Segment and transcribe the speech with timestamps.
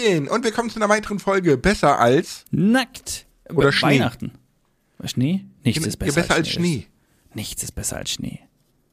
[0.00, 3.26] Hallöchen und willkommen zu einer weiteren Folge Besser als Nackt.
[3.52, 3.88] Oder Schnee.
[4.00, 4.32] Weihnachten.
[5.04, 5.44] Schnee?
[5.64, 6.86] Nichts ist besser, besser als Schnee.
[7.34, 8.40] Nichts ist besser als Schnee.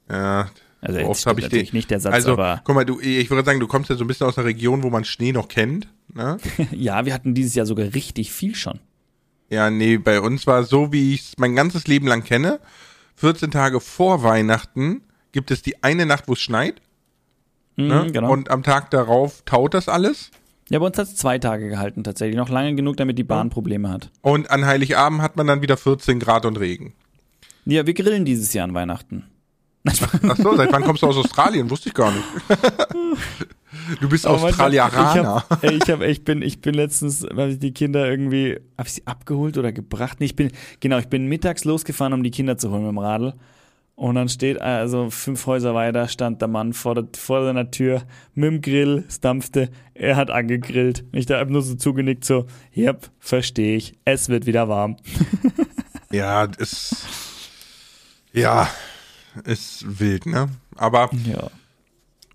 [0.09, 0.49] Ja,
[0.81, 1.77] Also so jetzt habe ich natürlich den.
[1.77, 4.03] nicht der Satz, also, aber guck mal, du, ich würde sagen, du kommst ja so
[4.03, 5.87] ein bisschen aus einer Region, wo man Schnee noch kennt.
[6.13, 6.37] Ne?
[6.71, 8.79] ja, wir hatten dieses Jahr sogar richtig viel schon.
[9.49, 12.59] Ja, nee, bei uns war es so, wie ich es mein ganzes Leben lang kenne.
[13.15, 16.81] 14 Tage vor Weihnachten gibt es die eine Nacht, wo es schneit.
[17.75, 18.05] Ne?
[18.05, 18.31] Mhm, genau.
[18.31, 20.31] Und am Tag darauf taut das alles.
[20.69, 22.37] Ja, bei uns hat es zwei Tage gehalten tatsächlich.
[22.37, 24.09] Noch lange genug, damit die Bahn Probleme hat.
[24.21, 26.93] Und an Heiligabend hat man dann wieder 14 Grad und Regen.
[27.65, 29.25] Ja, wir grillen dieses Jahr an Weihnachten.
[29.85, 31.69] Ach so, seit wann kommst du aus Australien?
[31.69, 32.23] Wusste ich gar nicht.
[33.99, 35.43] Du bist Aber Australieraner.
[35.49, 38.59] Ich, hab, ey, ich, hab, ich, bin, ich bin letztens, weil ich die Kinder irgendwie,
[38.77, 40.19] habe ich sie abgeholt oder gebracht?
[40.19, 42.97] Nee, ich bin, genau, ich bin mittags losgefahren, um die Kinder zu holen mit dem
[42.97, 43.33] Radl.
[43.97, 48.03] Und dann steht, also fünf Häuser weiter, stand der Mann vor, der, vor seiner Tür
[48.35, 51.03] mit dem Grill, es dampfte, er hat angegrillt.
[51.13, 52.45] Ich da hab nur so zugenickt, so,
[52.75, 54.97] yep, verstehe ich, es wird wieder warm.
[56.09, 57.05] Ja, ist.
[58.31, 58.69] Ja,
[59.43, 60.47] ist wild, ne?
[60.77, 61.49] Aber Ja.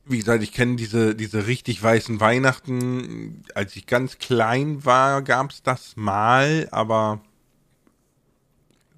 [0.05, 3.45] wie gesagt, ich kenne diese, diese richtig weißen Weihnachten.
[3.55, 7.21] Als ich ganz klein war, gab's das mal, aber.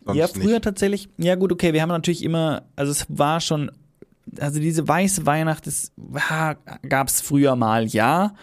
[0.05, 0.65] Sonst ja, früher nicht.
[0.65, 1.09] tatsächlich.
[1.17, 3.71] Ja, gut, okay, wir haben natürlich immer, also es war schon,
[4.39, 5.69] also diese weiße Weihnacht,
[6.89, 8.35] gab es früher mal, ja.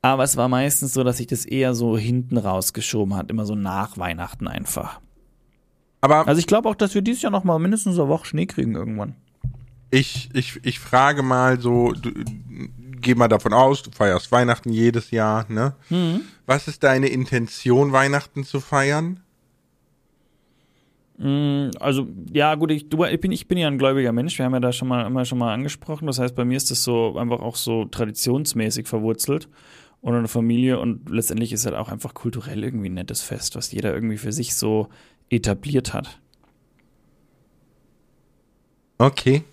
[0.00, 3.54] Aber es war meistens so, dass sich das eher so hinten rausgeschoben hat, immer so
[3.54, 5.00] nach Weihnachten einfach.
[6.00, 8.46] Aber Also ich glaube auch, dass wir dieses Jahr noch mal mindestens eine Woche Schnee
[8.46, 9.14] kriegen irgendwann.
[9.90, 12.10] ich, ich, ich frage mal so, du,
[13.00, 15.74] geh mal davon aus, du feierst Weihnachten jedes Jahr, ne?
[15.90, 16.22] Mhm.
[16.46, 19.20] Was ist deine Intention, Weihnachten zu feiern?
[21.78, 24.54] Also, ja, gut, ich, du, ich, bin, ich bin ja ein gläubiger Mensch, wir haben
[24.54, 26.06] ja da schon mal immer schon mal angesprochen.
[26.06, 29.48] Das heißt, bei mir ist das so einfach auch so traditionsmäßig verwurzelt
[30.00, 33.54] und in der Familie und letztendlich ist halt auch einfach kulturell irgendwie ein nettes Fest,
[33.54, 34.88] was jeder irgendwie für sich so
[35.30, 36.18] etabliert hat.
[38.98, 39.44] Okay.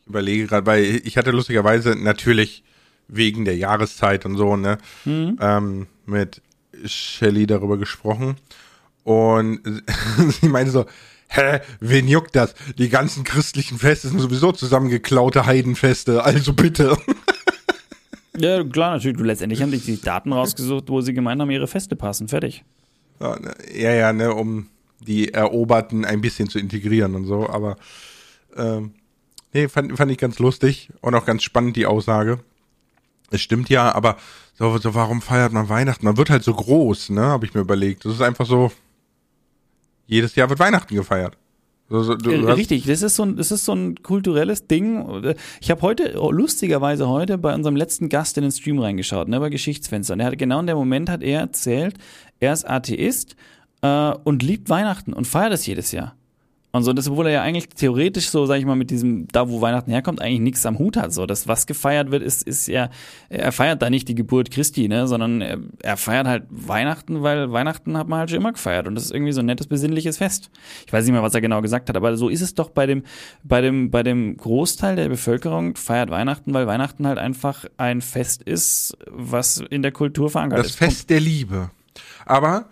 [0.00, 2.64] Ich überlege gerade, weil ich hatte lustigerweise natürlich
[3.06, 6.42] wegen der Jahreszeit und so, ne, ähm, mit
[6.84, 8.36] Shelly darüber gesprochen.
[9.08, 9.62] Und
[10.40, 10.84] sie meinte so,
[11.28, 12.54] hä, wen juckt das?
[12.76, 16.96] Die ganzen christlichen Feste sind sowieso zusammengeklaute Heidenfeste, also bitte.
[18.40, 19.20] Ja, klar, natürlich.
[19.20, 22.28] Letztendlich haben sich die Daten rausgesucht, wo sie gemeint haben, ihre Feste passen.
[22.28, 22.62] Fertig.
[23.18, 24.68] Ja, ne, ja, ja, ne, um
[25.00, 27.76] die Eroberten ein bisschen zu integrieren und so, aber
[28.56, 28.92] ähm,
[29.52, 32.38] nee, fand, fand ich ganz lustig und auch ganz spannend die Aussage.
[33.32, 34.18] Es stimmt ja, aber
[34.54, 36.04] so, so warum feiert man Weihnachten?
[36.06, 38.04] Man wird halt so groß, ne, habe ich mir überlegt.
[38.04, 38.70] Das ist einfach so,
[40.08, 41.36] jedes Jahr wird Weihnachten gefeiert.
[41.90, 45.34] So, so, du hast- Richtig, das ist so ein, das ist so ein kulturelles Ding.
[45.60, 49.40] Ich habe heute, oh, lustigerweise heute, bei unserem letzten Gast in den Stream reingeschaut, ne,
[49.40, 50.12] bei Geschichtsfenster.
[50.14, 51.94] Und er hat genau in dem Moment hat er erzählt,
[52.40, 53.36] er ist Atheist
[53.80, 56.14] äh, und liebt Weihnachten und feiert es jedes Jahr.
[56.70, 59.48] Und so, das, obwohl er ja eigentlich theoretisch so, sag ich mal, mit diesem, da
[59.48, 61.14] wo Weihnachten herkommt, eigentlich nichts am Hut hat.
[61.14, 62.90] So, das, was gefeiert wird, ist, ist ja,
[63.30, 67.50] er feiert da nicht die Geburt Christi, ne, sondern er, er feiert halt Weihnachten, weil
[67.52, 68.86] Weihnachten hat man halt schon immer gefeiert.
[68.86, 70.50] Und das ist irgendwie so ein nettes, besinnliches Fest.
[70.86, 72.84] Ich weiß nicht mehr, was er genau gesagt hat, aber so ist es doch bei
[72.84, 73.02] dem,
[73.42, 78.42] bei dem, bei dem Großteil der Bevölkerung feiert Weihnachten, weil Weihnachten halt einfach ein Fest
[78.42, 80.76] ist, was in der Kultur verankert das ist.
[80.76, 81.70] Fest der Liebe.
[82.26, 82.66] Aber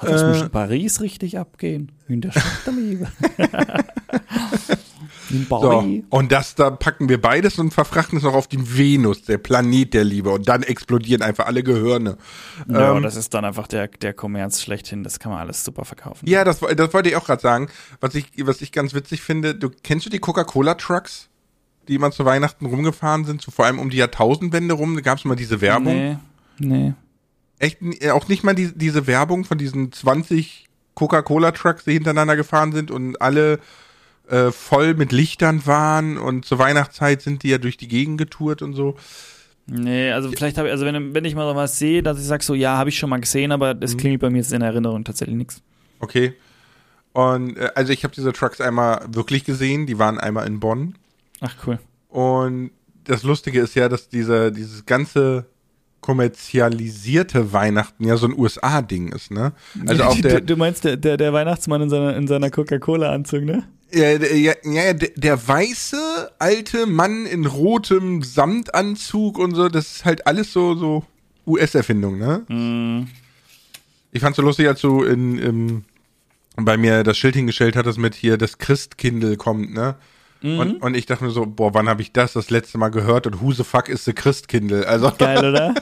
[0.00, 1.92] Ach, das muss äh, in Paris richtig abgehen.
[2.08, 3.06] In der Stadt der Liebe.
[5.30, 6.02] in so, Paris.
[6.08, 9.92] und das, da packen wir beides und verfrachten es noch auf die Venus, der Planet
[9.92, 10.30] der Liebe.
[10.30, 12.16] Und dann explodieren einfach alle Gehirne.
[12.66, 15.04] Ja, Ähm, das ist dann einfach der, der Kommerz schlechthin.
[15.04, 16.26] Das kann man alles super verkaufen.
[16.26, 17.68] Ja, das, das wollte ich auch gerade sagen.
[18.00, 21.28] Was ich, was ich ganz witzig finde, du kennst du die Coca-Cola-Trucks,
[21.88, 25.18] die immer zu Weihnachten rumgefahren sind, so vor allem um die Jahrtausendwende rum, da gab
[25.18, 25.92] es mal diese Werbung.
[25.92, 26.16] Nee,
[26.58, 26.94] nee.
[27.60, 32.72] Echt äh, auch nicht mal die, diese Werbung von diesen 20 Coca-Cola-Trucks, die hintereinander gefahren
[32.72, 33.60] sind und alle
[34.28, 38.60] äh, voll mit Lichtern waren und zur Weihnachtszeit sind die ja durch die Gegend getourt
[38.62, 38.96] und so.
[39.66, 42.24] Nee, also vielleicht habe ich, also wenn, wenn ich mal so was sehe, dass ich
[42.26, 43.80] sage so, ja, habe ich schon mal gesehen, aber Mhm.
[43.80, 45.62] das klingelt bei mir jetzt in Erinnerung tatsächlich nichts.
[46.00, 46.34] Okay.
[47.12, 50.96] Und äh, also ich habe diese Trucks einmal wirklich gesehen, die waren einmal in Bonn.
[51.40, 51.78] Ach cool.
[52.08, 52.70] Und
[53.04, 55.46] das Lustige ist ja, dass diese, dieses ganze
[56.00, 59.52] kommerzialisierte Weihnachten ja so ein USA-Ding ist, ne?
[59.86, 63.44] Also auch der, du, du meinst der, der, der Weihnachtsmann in seiner, in seiner Coca-Cola-Anzug,
[63.44, 63.64] ne?
[63.92, 69.96] ja, der, ja, ja, der, der weiße alte Mann in rotem Samtanzug und so, das
[69.96, 71.04] ist halt alles so, so
[71.46, 72.44] US-Erfindung, ne?
[72.48, 73.08] Mhm.
[74.12, 75.84] Ich fand's so lustig, als du in, im,
[76.56, 79.96] bei mir das Schild hingestellt hattest mit hier, das Christkindl kommt, ne?
[80.42, 80.58] Mhm.
[80.58, 83.26] Und, und ich dachte mir so, boah, wann habe ich das das letzte Mal gehört
[83.26, 84.84] und who the fuck is the Christkindl?
[84.84, 85.74] Also Geil, oder?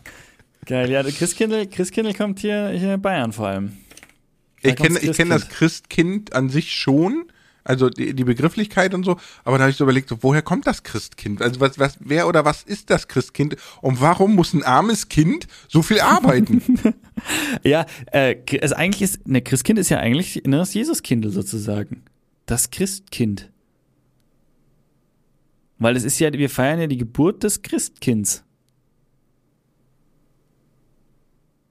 [0.66, 3.76] Geil, ja, der Christkindl, Christkindl kommt hier, hier in Bayern vor allem.
[4.62, 7.24] Da ich kenne kenn das Christkind an sich schon,
[7.64, 10.66] also die, die Begrifflichkeit und so, aber da habe ich so überlegt, so, woher kommt
[10.68, 11.42] das Christkind?
[11.42, 15.48] Also was, was, wer oder was ist das Christkind und warum muss ein armes Kind
[15.68, 16.62] so viel arbeiten?
[17.62, 22.02] Ja, äh, also eigentlich ist, ne, Christkind ist ja eigentlich ne, das Jesuskindl sozusagen.
[22.46, 23.51] Das Christkind.
[25.82, 28.44] Weil es ist ja, wir feiern ja die Geburt des Christkinds.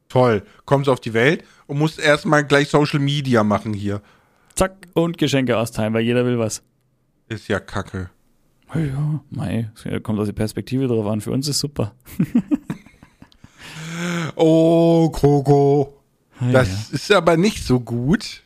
[0.09, 4.01] Toll, kommst auf die Welt und musst erstmal gleich Social Media machen hier.
[4.55, 6.61] Zack, und Geschenke austeilen, weil jeder will was.
[7.29, 8.09] Ist ja kacke.
[8.75, 9.71] Ja, mei,
[10.03, 11.21] kommt aus der Perspektive drauf an.
[11.21, 11.95] Für uns ist super.
[14.35, 16.01] Oh, Kroko.
[16.39, 16.95] Ah, Das ja.
[16.95, 18.41] ist aber nicht so gut.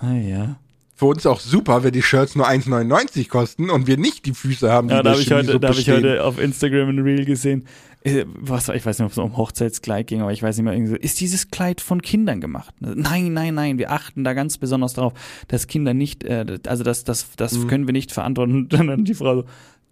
[0.00, 0.56] Ah, ja.
[0.96, 4.70] Für uns auch super, wenn die Shirts nur 1,99 kosten und wir nicht die Füße
[4.70, 7.24] haben, die Ja, da habe ich, heute, da hab ich heute auf Instagram ein Reel
[7.24, 7.66] gesehen.
[8.04, 10.72] Äh, Was, ich weiß nicht, ob es um Hochzeitskleid ging, aber ich weiß nicht mehr.
[10.72, 12.72] irgendwie so, Ist dieses Kleid von Kindern gemacht?
[12.78, 13.78] Nein, nein, nein.
[13.78, 15.14] Wir achten da ganz besonders drauf,
[15.48, 17.66] dass Kinder nicht, äh, also das, das, das Mhm.
[17.66, 18.54] können wir nicht verantworten.
[18.54, 19.44] Und dann hat die Frau so,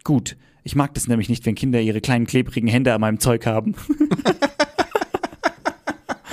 [0.05, 0.37] gut.
[0.63, 3.75] Ich mag das nämlich nicht, wenn Kinder ihre kleinen klebrigen Hände an meinem Zeug haben.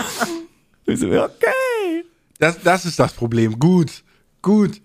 [0.86, 2.04] ich so, okay.
[2.40, 3.60] Das, das ist das Problem.
[3.60, 4.04] Gut,
[4.42, 4.82] gut.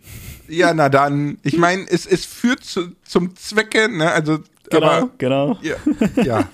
[0.48, 1.38] Ja, na dann.
[1.42, 4.10] Ich meine, es, es führt zu, zum Zwecke, ne?
[4.10, 4.38] Also,
[4.70, 5.58] Genau, aber, genau.
[5.62, 5.76] ja.
[6.24, 6.48] ja.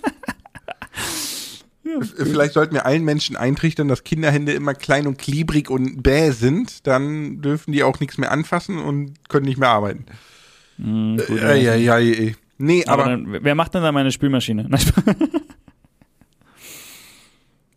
[2.16, 6.86] Vielleicht sollten wir allen Menschen eintrichtern, dass Kinderhände immer klein und klebrig und bäh sind.
[6.86, 10.06] Dann dürfen die auch nichts mehr anfassen und können nicht mehr arbeiten.
[10.76, 12.32] Hm, gut, Ja, ja, ja, ja.
[12.58, 14.68] Nee, aber aber, dann, wer macht denn da meine Spülmaschine?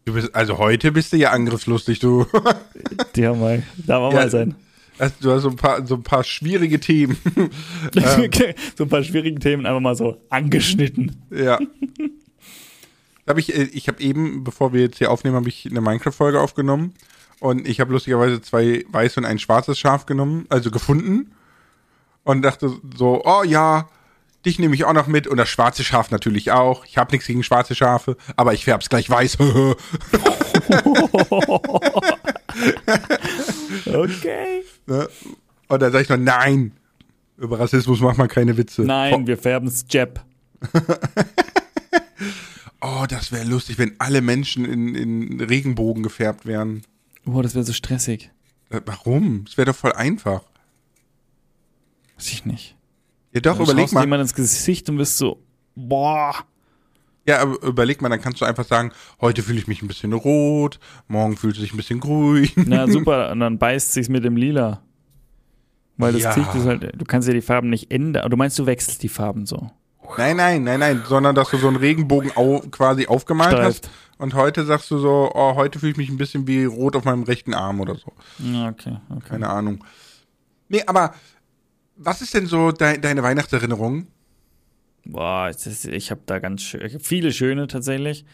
[0.06, 2.26] Du bist, also heute bist du ja angriffslustig, du.
[2.34, 4.20] Haben mal, darf auch Ja.
[4.20, 4.56] mal sein.
[5.04, 7.18] Also, du hast so ein paar, so ein paar schwierige Themen.
[8.78, 11.18] so ein paar schwierigen Themen einfach mal so angeschnitten.
[11.30, 11.60] Ja.
[13.28, 16.40] Hab ich äh, ich habe eben, bevor wir jetzt hier aufnehmen, habe ich eine Minecraft-Folge
[16.40, 16.94] aufgenommen.
[17.42, 21.34] Und ich habe lustigerweise zwei weiße und ein schwarzes Schaf genommen, also gefunden.
[22.24, 23.90] Und dachte so, oh ja,
[24.46, 25.28] dich nehme ich auch noch mit.
[25.28, 26.86] Und das schwarze Schaf natürlich auch.
[26.86, 29.38] Ich habe nichts gegen schwarze Schafe, aber ich färb's gleich weiß.
[33.88, 34.64] Okay.
[34.86, 35.08] Ne?
[35.68, 36.74] und dann sag ich noch, nein,
[37.38, 38.84] über Rassismus macht man keine Witze.
[38.84, 40.20] Nein, wir färben's Jeb.
[42.86, 46.84] Oh, das wäre lustig, wenn alle Menschen in, in Regenbogen gefärbt wären.
[47.26, 48.30] Oh, das wäre so stressig.
[48.70, 49.46] Äh, Warum?
[49.46, 50.42] Das wäre doch voll einfach.
[52.18, 52.76] Weiß ich nicht.
[53.32, 54.04] Ja, doch, Dann überleg schaust du mal.
[54.04, 55.42] jemand ins Gesicht und bist so,
[55.76, 56.36] boah.
[57.26, 58.92] Ja, aber überleg mal, dann kannst du einfach sagen,
[59.22, 62.50] heute fühle ich mich ein bisschen rot, morgen fühlst du dich ein bisschen grün.
[62.56, 64.82] Na super, und dann beißt sich's mit dem Lila.
[65.98, 66.34] Weil das Ja.
[66.34, 68.30] Gesicht ist halt, du kannst ja die Farben nicht ändern.
[68.30, 69.70] Du meinst, du wechselst die Farben so.
[70.18, 73.86] Nein, nein, nein, nein, sondern dass du so einen Regenbogen au quasi aufgemalt Streift.
[73.86, 76.96] hast und heute sagst du so, oh, heute fühle ich mich ein bisschen wie rot
[76.96, 78.12] auf meinem rechten Arm oder so.
[78.40, 79.30] Ja, okay, okay.
[79.30, 79.84] Keine Ahnung.
[80.68, 81.14] Nee, aber
[81.96, 84.08] was ist denn so dei deine Weihnachtserinnerung?
[85.06, 88.26] Boah, ist, ich habe da ganz schön, ich hab viele schöne tatsächlich.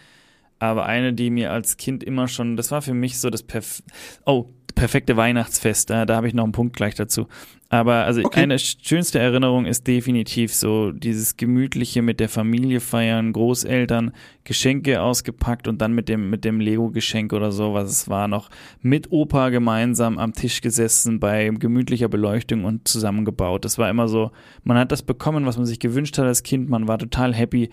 [0.60, 3.82] Aber eine, die mir als Kind immer schon, das war für mich so das Perf
[4.26, 5.90] oh, perfekte Weihnachtsfest.
[5.90, 7.28] Da, da habe ich noch einen Punkt gleich dazu.
[7.72, 8.42] Aber also Okay.
[8.42, 14.12] eine schönste Erinnerung ist definitiv so dieses gemütliche mit der Familie feiern, Großeltern,
[14.44, 18.50] Geschenke ausgepackt und dann mit dem mit dem Lego-Geschenk oder so, was es war, noch
[18.82, 23.64] mit Opa gemeinsam am Tisch gesessen bei gemütlicher Beleuchtung und zusammengebaut.
[23.66, 24.32] Das war immer so,
[24.64, 26.70] man hat das bekommen, was man sich gewünscht hat als Kind.
[26.70, 27.70] Man war total happy.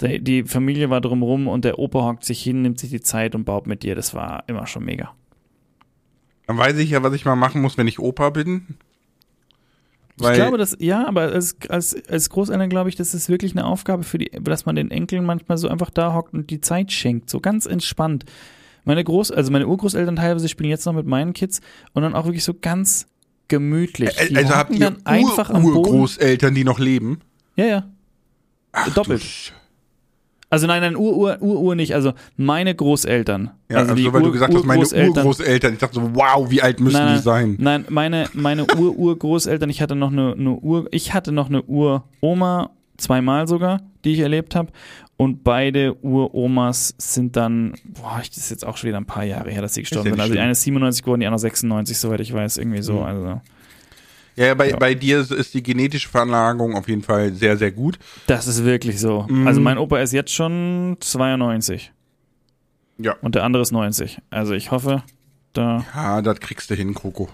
[0.00, 3.34] Die die Familie war drumrum und der Opa hockt sich hin, nimmt sich die Zeit
[3.34, 3.96] und baut mit dir.
[3.96, 5.12] Das war immer schon mega.
[6.50, 8.74] Dann weiß ich ja, was ich mal machen muss, wenn ich Opa bin.
[10.16, 13.64] ich glaube, dass, ja, aber als, als, als Großeltern glaube ich, das ist wirklich eine
[13.64, 16.90] Aufgabe für die, dass man den Enkeln manchmal so einfach da hockt und die Zeit
[16.90, 18.24] schenkt, so ganz entspannt.
[18.82, 21.60] Meine Groß, also meine Urgroßeltern teilweise spielen jetzt noch mit meinen Kids
[21.92, 23.06] und dann auch wirklich so ganz
[23.46, 24.10] gemütlich.
[24.16, 25.76] Die also habt ihr dann einfach Ur am Boden.
[25.76, 27.20] Urgroßeltern, die noch leben?
[27.54, 27.88] Ja, ja.
[28.72, 29.52] Ach, Doppelt.
[30.50, 31.94] Du Also nein, nein, Ur, Ur, Ur, Ur nicht.
[31.94, 33.50] Also meine Großeltern.
[33.70, 35.72] ja, also, die weil du Ur- gesagt hast, meine Urgroßeltern.
[35.74, 37.56] Ich dachte so, wow, wie alt müssen nein, die sein?
[37.60, 42.70] Nein, meine, meine Ur-Urgroßeltern, ich hatte noch eine, eine Ur, ich hatte noch eine Uroma,
[42.96, 44.72] zweimal sogar, die ich erlebt habe.
[45.16, 49.24] Und beide Uromas sind dann, boah, ich, das ist jetzt auch schon wieder ein paar
[49.24, 50.20] Jahre her, dass sie gestorben ja sind.
[50.20, 52.94] Also die eine ist 97 geworden, die andere 96, soweit ich weiß, irgendwie so.
[52.94, 53.02] Mhm.
[53.04, 53.40] Also
[54.36, 54.76] Ja, bei, Ja.
[54.76, 57.98] bei dir ist- ist die genetische Veranlagung auf jeden Fall sehr, sehr gut.
[58.26, 59.26] das ist wirklich so.
[59.28, 59.46] Mhm.
[59.46, 61.92] Also mein Opa ist jetzt schon 92
[62.98, 63.16] Ja.
[63.22, 64.18] und der andere ist 90.
[64.30, 65.02] Also ich hoffe,
[65.52, 67.28] da Ja, das kriegst du hin, Kroko.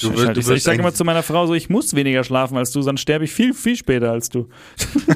[0.00, 2.22] Du wirst- ich du wirst ich sage immer zu meiner Frau so, ich muss weniger
[2.22, 4.48] schlafen als du, sonst sterbe ich viel, viel später als du.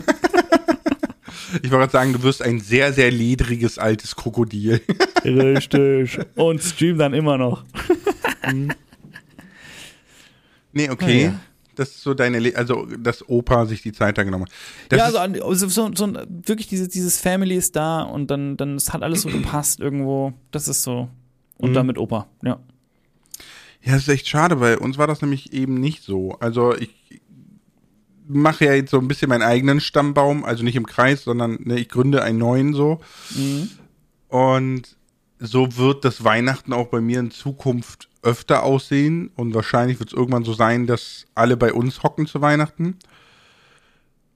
[1.63, 4.81] Ich wollte gerade sagen, du wirst ein sehr, sehr ledriges altes Krokodil.
[5.25, 6.19] Richtig.
[6.37, 7.65] Und stream dann immer noch.
[10.73, 11.27] nee, okay.
[11.29, 11.41] Ah, ja.
[11.77, 14.53] Das ist so deine, Le also dass Opa sich die Zeit da genommen hat.
[14.91, 18.57] Das ja, also, also so, so ein- wirklich dieses, dieses Family ist da und dann,
[18.59, 20.35] dann es hat alles so gepasst irgendwo.
[20.51, 21.09] Das ist so.
[21.57, 21.75] Und Mhm.
[21.75, 22.59] dann mit Opa, ja.
[23.83, 26.33] Ja, das ist echt schade, weil uns war das nämlich eben nicht so.
[26.41, 26.91] Also ich
[28.29, 31.79] mache ja jetzt so ein bisschen meinen eigenen Stammbaum, also nicht im Kreis, sondern ne,
[31.79, 33.01] ich gründe einen neuen so.
[33.35, 33.71] Mhm.
[34.29, 34.97] Und
[35.41, 39.31] so wird das Weihnachten auch bei mir in Zukunft öfter aussehen.
[39.35, 42.99] Und wahrscheinlich wird es irgendwann so sein, dass alle bei uns hocken zu Weihnachten.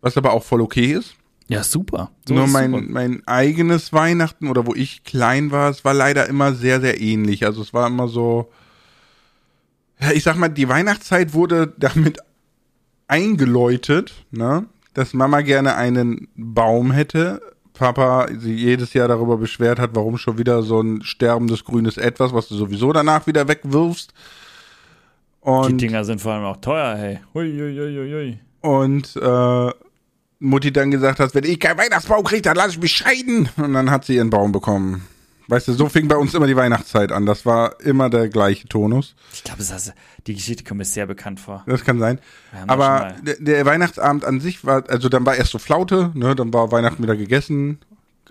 [0.00, 1.14] Was aber auch voll okay ist.
[1.46, 2.11] Ja, super.
[2.26, 2.84] So Nur mein, super.
[2.88, 7.44] mein eigenes Weihnachten oder wo ich klein war, es war leider immer sehr, sehr ähnlich.
[7.44, 8.50] Also es war immer so,
[10.00, 12.18] ja, ich sag mal, die Weihnachtszeit wurde damit
[13.08, 17.42] eingeläutet, ne, dass Mama gerne einen Baum hätte.
[17.75, 22.33] Papa sie jedes Jahr darüber beschwert hat, warum schon wieder so ein sterbendes grünes Etwas,
[22.33, 24.14] was du sowieso danach wieder wegwirfst.
[25.45, 27.19] Die Und Dinger sind vor allem auch teuer, hey.
[27.35, 28.38] Hui, hui, hui, hui.
[28.61, 29.71] Und äh,
[30.38, 33.49] Mutti dann gesagt hat, wenn ich keinen Weihnachtsbaum kriege, dann lass ich mich scheiden.
[33.57, 35.07] Und dann hat sie ihren Baum bekommen.
[35.46, 37.26] Weißt du, so fing bei uns immer die Weihnachtszeit an.
[37.26, 39.14] Das war immer der gleiche Tonus.
[39.32, 39.62] Ich glaube,
[40.26, 41.62] die Geschichte kommt mir sehr bekannt vor.
[41.66, 42.18] Das kann sein.
[42.66, 46.52] Aber der, der Weihnachtsabend an sich war, also dann war erst so Flaute, ne, dann
[46.52, 47.78] war Weihnachten wieder gegessen,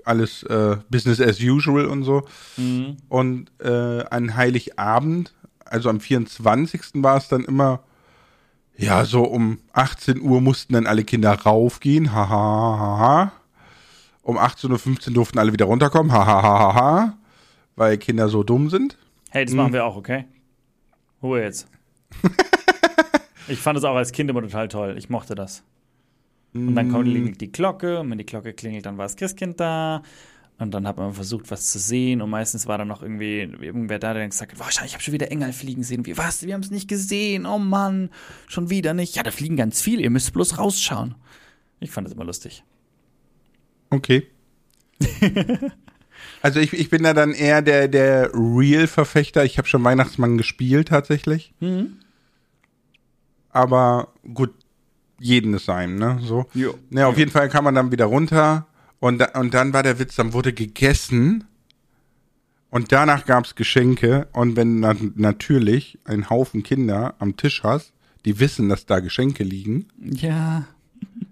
[0.05, 2.23] alles äh, Business as usual und so.
[2.57, 2.97] Mhm.
[3.09, 5.33] Und äh, an Heiligabend,
[5.65, 6.81] also am 24.
[6.95, 7.83] war es dann immer,
[8.75, 13.31] ja, so um 18 Uhr mussten dann alle Kinder raufgehen, haha, haha.
[14.23, 14.29] Ha.
[14.29, 17.17] Um 18.15 Uhr durften alle wieder runterkommen, haha, haha, ha.
[17.75, 18.97] weil Kinder so dumm sind.
[19.31, 19.57] Hey, das Mhm.
[19.57, 20.25] machen wir auch, okay?
[21.21, 21.67] Ruhe jetzt.
[23.47, 24.95] ich fand es auch als Kind immer total toll.
[24.97, 25.63] Ich mochte das.
[26.53, 29.59] Und dann kommt klingelt die Glocke und wenn die Glocke klingelt, dann war das Christkind
[29.59, 30.03] da.
[30.59, 32.21] Und dann hat man versucht, was zu sehen.
[32.21, 35.01] Und meistens war dann noch irgendwie irgendwer da, der dann gesagt hat, "Boah, ich habe
[35.01, 36.05] schon wieder Engel fliegen sehen.
[36.05, 36.43] Wie, was?
[36.43, 37.47] Wir haben es nicht gesehen.
[37.47, 38.11] Oh Mann,
[38.47, 39.15] schon wieder nicht.
[39.15, 40.03] Ja, da fliegen ganz viele.
[40.03, 41.15] Ihr müsst bloß rausschauen.
[41.79, 42.63] Ich fand das immer lustig.
[43.93, 44.27] Okay.
[46.41, 49.45] also ich, ich bin da dann eher der, der Real-Verfechter.
[49.45, 51.53] Ich habe schon Weihnachtsmann gespielt tatsächlich.
[51.59, 51.99] Mhm.
[53.51, 54.51] Aber gut,
[55.19, 56.19] jeden ist sein, ne?
[56.23, 56.47] So.
[56.55, 56.73] Jo.
[56.89, 58.65] Ne, auf jeden Fall kam man dann wieder runter
[58.99, 61.43] und, da, und dann war der Witz, dann wurde gegessen
[62.71, 67.93] und danach gab's Geschenke und wenn du dann natürlich einen Haufen Kinder am Tisch hast,
[68.25, 70.65] die wissen, dass da Geschenke liegen, Ja.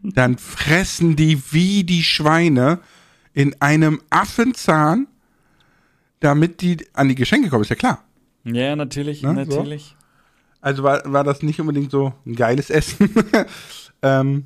[0.03, 2.79] Dann fressen die wie die Schweine
[3.33, 5.07] in einem Affenzahn,
[6.19, 8.03] damit die an die Geschenke kommen, ist ja klar.
[8.43, 9.55] Ja, natürlich, Ne, so?
[9.57, 9.95] natürlich.
[10.59, 13.09] Also war, war das nicht unbedingt so ein geiles Essen.
[14.01, 14.45] ähm,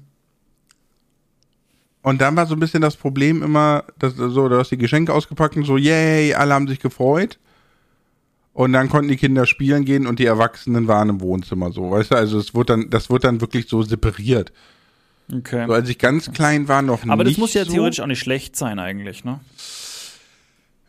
[2.02, 5.14] und dann war so ein bisschen das Problem immer, dass so, du hast die Geschenke
[5.14, 7.40] ausgepackt und so, yay, alle haben sich gefreut.
[8.54, 12.12] Und dann konnten die Kinder spielen gehen und die Erwachsenen waren im Wohnzimmer so, weißt
[12.12, 12.16] du?
[12.16, 14.54] Also es wurde dann, das wurde dann wirklich so separiert.
[15.32, 15.66] Okay.
[15.68, 17.72] So, als ich ganz klein war, noch Aber das nicht muss ja so.
[17.72, 19.40] theoretisch auch nicht schlecht sein, eigentlich, ne?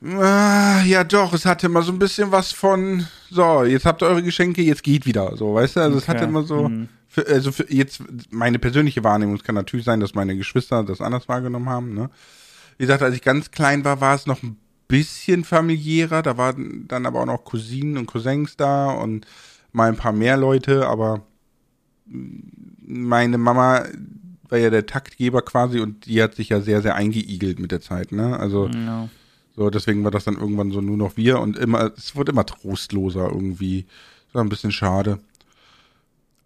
[0.04, 4.06] Ah, ja, doch, es hatte immer so ein bisschen was von, so, jetzt habt ihr
[4.06, 5.80] eure Geschenke, jetzt geht wieder, so, weißt du?
[5.80, 6.12] Also es Okay.
[6.12, 6.88] hatte immer so, Mhm.
[7.08, 11.00] für, also für jetzt meine persönliche Wahrnehmung, es kann natürlich sein, dass meine Geschwister das
[11.00, 12.10] anders wahrgenommen haben, ne?
[12.76, 16.86] Wie gesagt, als ich ganz klein war, war es noch ein bisschen familiärer, da waren
[16.88, 19.26] dann aber auch noch Cousinen und Cousins da und
[19.72, 21.22] mal ein paar mehr Leute, aber
[22.06, 23.84] meine Mama
[24.48, 27.80] war ja der Taktgeber quasi und die hat sich ja sehr, sehr eingeigelt mit der
[27.80, 28.38] Zeit, ne?
[28.38, 29.08] Also Ja.
[29.56, 32.46] so, deswegen war das dann irgendwann so nur noch wir und immer, es wurde immer
[32.46, 33.86] trostloser irgendwie.
[34.26, 35.18] Das war ein bisschen schade.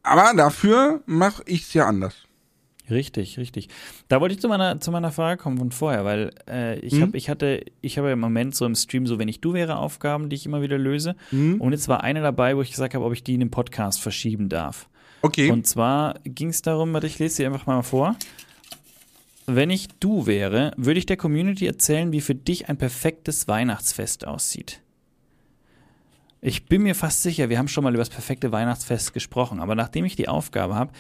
[0.03, 2.15] Aber dafür mache ich's ja anders.
[2.89, 3.69] Richtig, richtig.
[4.09, 7.03] Da wollte ich zu meiner, zu meiner Frage kommen von vorher, weil äh, ich, Mhm.
[7.03, 9.77] hab, ich hatte, ich habe im Moment so im Stream so, wenn ich du wäre,
[9.77, 11.15] Aufgaben, die ich immer wieder löse.
[11.31, 14.01] Und jetzt war eine dabei, wo ich gesagt habe, ob ich die in den Podcast
[14.01, 14.89] verschieben darf.
[15.23, 15.51] Okay.
[15.51, 18.17] Und zwar ging es darum, warte, ich lese sie einfach mal vor.
[19.47, 24.27] Wenn ich du wäre, würde ich der Community erzählen, wie für dich ein perfektes Weihnachtsfest
[24.27, 24.81] aussieht.
[26.43, 29.75] Ich bin mir fast sicher, wir haben schon mal über das perfekte Weihnachtsfest gesprochen, aber
[29.75, 30.93] nachdem ich die Aufgabe habe,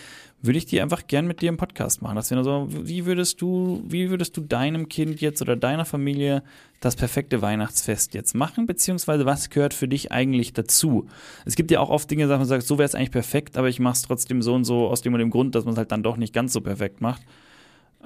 [0.42, 2.16] würde ich die einfach gern mit dir im Podcast machen.
[2.16, 5.84] Dass wir nur so, wie würdest du, wie würdest du deinem Kind jetzt oder deiner
[5.84, 6.42] Familie
[6.80, 11.06] das perfekte Weihnachtsfest jetzt machen, beziehungsweise was gehört für dich eigentlich dazu?
[11.44, 13.68] Es gibt ja auch oft Dinge, dass man sagt, so wäre es eigentlich perfekt, aber
[13.68, 15.78] ich mache es trotzdem so und so aus dem und dem Grund, dass man es
[15.78, 17.22] halt dann doch nicht ganz so perfekt macht.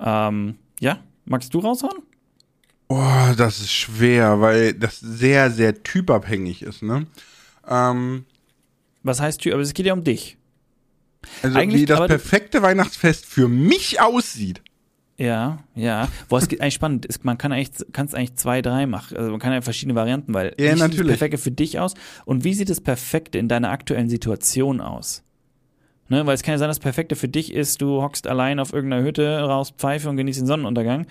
[0.03, 2.03] Ähm, ja, magst du raushauen?
[2.88, 7.07] Oh, das ist schwer, weil das sehr, sehr typabhängig ist, ne?
[7.67, 8.25] Ähm,
[9.03, 9.55] Was heißt Typ?
[9.55, 10.37] Aber es geht ja um dich.
[11.43, 14.62] Also Eigentlich- wie das perfekte Weihnachtsfest für mich aussieht.
[15.16, 16.09] Ja, ja.
[16.28, 17.07] Boah, es geht eigentlich spannend.
[17.09, 19.16] Es, man kann eigentlich, kannst eigentlich zwei, drei machen.
[19.16, 21.07] Also man kann ja verschiedene Varianten, weil Ja, wie sieht das natürlich.
[21.19, 25.23] Perfekte für dich aus und wie sieht das Perfekte in deiner aktuellen Situation aus?
[26.09, 28.73] Ne, weil es kann ja sein, das Perfekte für dich ist, du hockst allein auf
[28.75, 31.07] irgendeiner Hütte, rauchst Pfeife und genießt den Sonnenuntergang.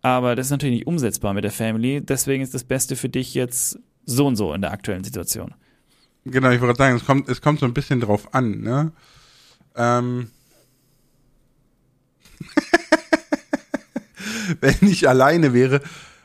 [0.00, 2.00] Aber das ist natürlich nicht umsetzbar mit der Family.
[2.00, 5.52] Deswegen ist das Beste für dich jetzt so und so in der aktuellen Situation.
[6.24, 8.92] Genau, ich wollte sagen, es kommt, es kommt so ein bisschen drauf an, ne?
[9.78, 10.30] Ähm.
[14.60, 15.80] Wenn ich alleine wäre,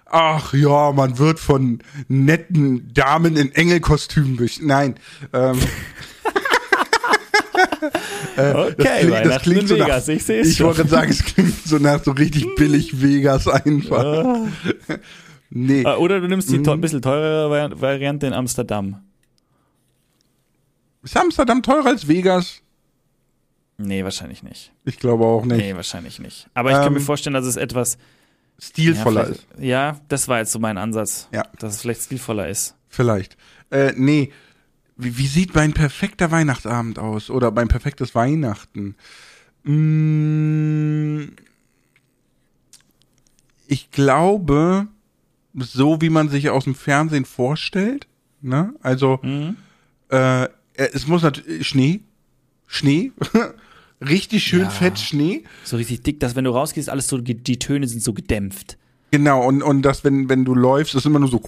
[0.05, 4.61] ach ja, man wird von netten Damen in Engelkostümen durch.
[4.61, 4.95] Nein.
[5.33, 5.59] Ähm,
[8.35, 12.03] Okay, klingt- das klingt so nach- ich sehe ich wollte sagen, es klingt so nach
[12.03, 14.25] so richtig billig Vegas einfach.
[15.51, 15.85] Nee.
[15.85, 16.69] Ah, Oder du nimmst die Mhm.
[16.69, 19.03] ein bisschen teurere Vari- Variante in Amsterdam.
[21.03, 22.61] Ist Amsterdam teurer als Vegas?
[23.77, 24.71] Nee, wahrscheinlich nicht.
[24.85, 25.57] Ich glaube auch nicht.
[25.57, 26.47] Nee, wahrscheinlich nicht.
[26.53, 27.97] Aber ich kann Ähm, mir vorstellen, dass es etwas
[28.59, 29.47] Stilvoller ja, ist.
[29.59, 31.27] Ja, das war jetzt so mein Ansatz.
[31.31, 31.43] Ja.
[31.59, 32.75] Dass es vielleicht stilvoller ist.
[32.87, 33.35] Vielleicht.
[33.71, 34.31] Äh, nee.
[34.95, 37.29] Wie, wie sieht mein perfekter Weihnachtsabend aus?
[37.31, 38.95] Oder mein perfektes Weihnachten?
[39.63, 41.29] Mm,
[43.67, 44.87] ich glaube,
[45.55, 48.07] so wie man sich aus dem Fernsehen vorstellt.
[48.41, 48.73] Ne?
[48.81, 49.57] Also, Mhm.
[50.09, 52.01] äh, es muss natürlich Schnee.
[52.67, 53.11] Schnee.
[54.01, 54.69] Richtig schön Ja.
[54.69, 55.43] fett Schnee.
[55.63, 58.77] So richtig dick, dass wenn du rausgehst, alles so, die Töne sind so gedämpft.
[59.11, 61.39] Genau, und, und das, wenn, wenn du läufst, ist immer nur so,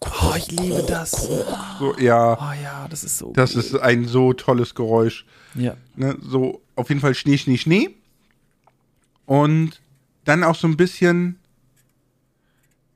[0.00, 1.28] Oh, ich liebe das.
[1.78, 3.64] so ja, Oh ja, das ist so das gut.
[3.64, 5.24] ist ein so tolles Geräusch.
[5.54, 5.76] Ja.
[5.96, 7.90] Ne, so auf jeden Fall Schnee, Schnee, Schnee.
[9.26, 9.80] Und
[10.24, 11.38] dann auch so ein bisschen,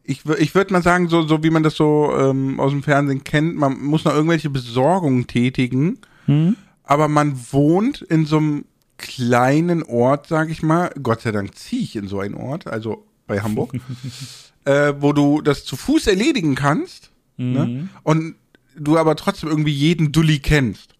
[0.02, 3.25] ich, ich würde mal sagen, so, so wie man das so ähm, aus dem Fernsehen
[3.25, 6.57] kennt, man muss noch irgendwelche Besorgungen tätigen, Hm?
[6.85, 8.64] aber man wohnt in so einem
[8.99, 10.90] kleinen Ort, sag ich mal.
[11.02, 13.73] Gott sei Dank ziehe ich in so einen Ort, also bei Hamburg,
[14.64, 17.66] äh, wo du das zu Fuß erledigen kannst ne?
[17.66, 17.88] Mhm.
[18.03, 18.35] und
[18.77, 20.94] du aber trotzdem irgendwie jeden Dulli kennst.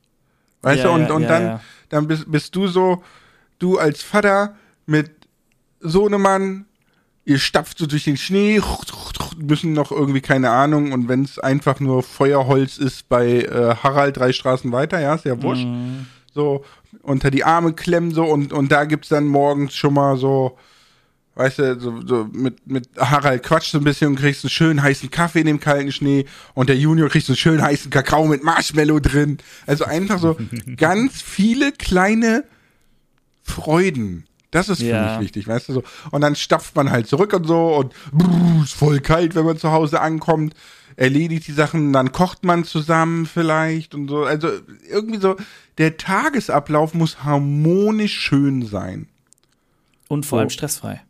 [0.63, 3.03] Weißt Ja, du, und, ja, und ja, dann, dann bist, bist du so,
[3.59, 5.11] du als Vater mit
[5.81, 6.67] Sohnemann,
[7.25, 8.61] ihr stapft so durch den Schnee,
[9.37, 14.17] müssen noch irgendwie, keine Ahnung, und wenn es einfach nur Feuerholz ist bei äh, Harald
[14.17, 16.07] drei Straßen weiter, ja, ist ja wurscht, Mhm.
[16.35, 16.65] so
[17.03, 20.57] unter die Arme klemmen so und, und da gibt's dann morgens schon mal so,
[21.35, 24.83] weißt du, so, so mit, mit Harald quatscht so ein bisschen und kriegst einen schönen
[24.83, 26.25] heißen Kaffee in dem kalten Schnee
[26.55, 29.39] und der Junior kriegt so einen schönen heißen Kakao mit Marshmallow drin.
[29.67, 30.37] Also einfach so
[30.77, 32.45] ganz viele kleine
[33.43, 34.25] Freuden.
[34.51, 35.13] Das ist für Ja.
[35.13, 35.83] mich wichtig, weißt du so.
[36.11, 39.59] Und dann stapft man halt zurück und so und brrr, ist voll kalt, wenn man
[39.59, 40.55] zu Hause ankommt.
[40.99, 44.25] Erledigt die Sachen, dann kocht man zusammen vielleicht und so.
[44.25, 44.49] Also
[44.91, 45.37] irgendwie so,
[45.79, 49.07] der Tagesablauf muss harmonisch schön sein.
[50.09, 50.41] Und vor So.
[50.41, 51.01] allem stressfrei.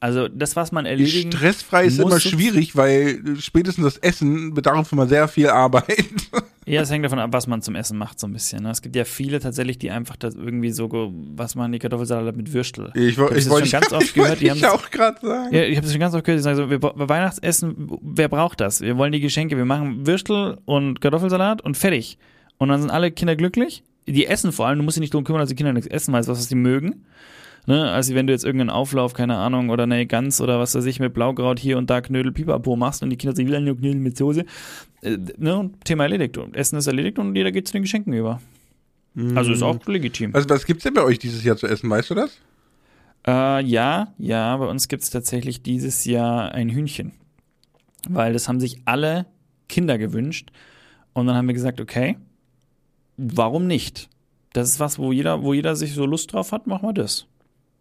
[0.00, 5.06] Also das, was man erledigen Stressfrei ist immer schwierig, weil spätestens das Essen bedarf immer
[5.06, 6.06] sehr viel Arbeit.
[6.68, 8.62] Ja, es hängt davon ab, was man zum Essen macht, so ein bisschen.
[8.62, 8.70] Ne?
[8.70, 10.88] Es gibt ja viele tatsächlich, die einfach das irgendwie so,
[11.34, 12.90] was machen die Kartoffelsalat mit Würstel.
[12.94, 15.18] Ich, hab das ich wollte schon ganz oft ich gehört, die haben ich auch gerade
[15.20, 15.54] sagen.
[15.54, 18.28] Ja, ich habe es schon ganz oft gehört, die sagen so, wir, bei Weihnachtsessen, wer
[18.28, 18.80] braucht das?
[18.80, 22.18] Wir wollen die Geschenke, wir machen Würstel und Kartoffelsalat und fertig.
[22.58, 23.82] Und dann sind alle Kinder glücklich.
[24.06, 26.12] Die essen vor allem, du musst dich nicht drum kümmern, dass die Kinder nichts essen,
[26.12, 27.04] weißt du, was, was die mögen.
[27.68, 27.90] Ne?
[27.90, 31.00] Also wenn du jetzt irgendeinen Auflauf, keine Ahnung, oder eine Gans oder was weiß ich,
[31.00, 33.76] mit Blaukraut hier und da Knödel Pipapo machst und die Kinder sagen, ich will nur
[33.76, 34.46] Knödel mit Soße,
[35.02, 35.58] äh, ne?
[35.58, 36.38] und Thema erledigt.
[36.38, 38.40] Und Essen ist erledigt und jeder geht zu den Geschenken über.
[39.34, 40.34] Also ist auch legitim.
[40.34, 42.38] Also was gibt's denn bei euch dieses Jahr zu essen, weißt du das?
[43.26, 47.12] Äh, ja, ja, bei uns gibt es tatsächlich dieses Jahr ein Hühnchen.
[48.08, 49.26] Weil das haben sich alle
[49.68, 50.52] Kinder gewünscht.
[51.12, 52.16] Und dann haben wir gesagt, okay,
[53.18, 54.08] warum nicht?
[54.54, 57.26] Das ist was, wo jeder, wo jeder sich so Lust drauf hat, machen wir das.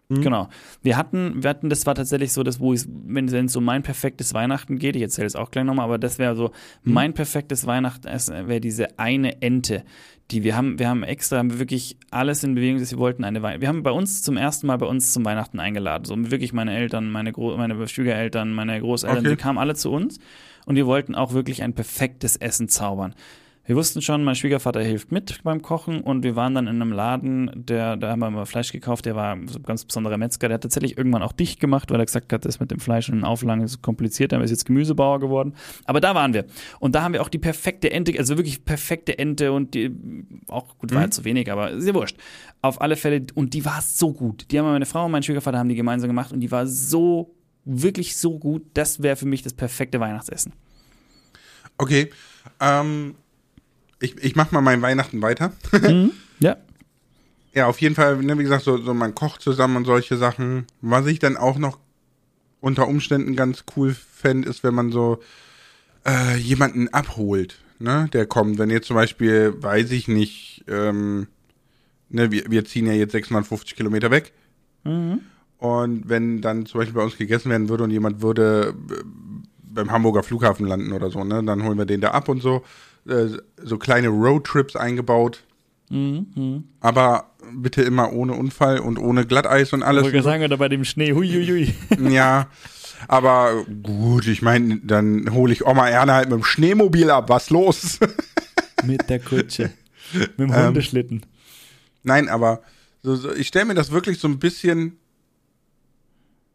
[0.09, 0.21] Mhm.
[0.21, 0.47] Genau.
[0.81, 3.83] Wir hatten, wir hatten, das war tatsächlich so, das, wo es, wenn es so mein
[3.83, 6.51] perfektes Weihnachten geht, ich erzähle es auch gleich nochmal, aber das wäre so,
[6.83, 6.93] Mhm.
[6.93, 9.83] mein perfektes Weihnachtsessen wäre diese eine Ente,
[10.31, 13.23] die wir haben, wir haben extra, haben wir wirklich alles in Bewegung, dass wir wollten
[13.23, 13.61] eine Weihnachten.
[13.61, 16.05] Wir haben bei uns zum ersten Mal bei uns zum Weihnachten eingeladen.
[16.05, 19.29] So wirklich meine Eltern, meine, Gro meine Schwiegereltern, meine Großeltern, Okay.
[19.29, 20.19] die kamen alle zu uns
[20.65, 23.13] und wir wollten auch wirklich ein perfektes Essen zaubern.
[23.67, 26.93] Wir wussten schon, mein Schwiegervater hilft mit beim Kochen und wir waren dann in einem
[26.93, 30.47] Laden, der, da haben wir mal Fleisch gekauft, der war so ein ganz besonderer Metzger,
[30.47, 33.09] der hat tatsächlich irgendwann auch dicht gemacht, weil er gesagt hat, das mit dem Fleisch
[33.09, 35.53] und den Auflagen ist kompliziert, er ist jetzt Gemüsebauer geworden.
[35.83, 36.45] Aber da waren wir.
[36.79, 39.91] Und da haben wir auch die perfekte Ente, also wirklich perfekte Ente und die,
[40.47, 41.03] auch gut, war Mhm.
[41.03, 42.15] jetzt zu wenig, aber sehr wurscht.
[42.61, 44.45] Auf alle Fälle, und die war so gut.
[44.49, 47.35] Die haben meine Frau und mein Schwiegervater haben die gemeinsam gemacht und die war so,
[47.65, 50.53] wirklich so gut, das wäre für mich das perfekte Weihnachtsessen.
[51.77, 52.11] Okay.
[52.61, 53.15] Ähm,
[53.99, 55.53] ich, ich mach mal mein Weihnachten weiter.
[55.81, 56.11] Mhm.
[56.39, 56.57] Ja.
[57.53, 60.67] Ja, auf jeden Fall, ne, wie gesagt, so, so man kocht zusammen und solche Sachen.
[60.81, 61.79] Was ich dann auch noch
[62.61, 65.19] unter Umständen ganz cool fände, ist, wenn man so
[66.05, 68.59] äh, jemanden abholt, ne, der kommt.
[68.59, 71.27] Wenn jetzt zum Beispiel, weiß ich nicht, ähm,
[72.09, 74.33] ne, wir, wir ziehen ja jetzt 650 Kilometer weg.
[74.83, 75.21] Mhm.
[75.57, 79.03] Und wenn dann zum Beispiel bei uns gegessen werden würde und jemand würde äh,
[79.63, 82.63] beim Hamburger Flughafen landen oder so, ne, dann holen wir den da ab und so.
[83.07, 85.43] Äh, so kleine Roadtrips eingebaut.
[85.89, 86.65] Mhm.
[86.81, 90.05] Aber bitte immer ohne Unfall und ohne Glatteis und alles.
[90.05, 92.09] Ich wollte sagen, oder bei dem Schnee, hui, hui, hui.
[92.11, 92.49] Ja,
[93.07, 97.29] aber gut, ich meine, dann hole ich Oma Erna halt mit dem Schneemobil ab.
[97.29, 97.99] Was los?
[98.85, 99.71] Mit der Kutsche.
[100.13, 101.25] Mit dem Ähm, Hundeschlitten.
[102.03, 102.61] Nein, aber
[103.01, 104.97] so, so, ich stelle mir das wirklich so ein bisschen,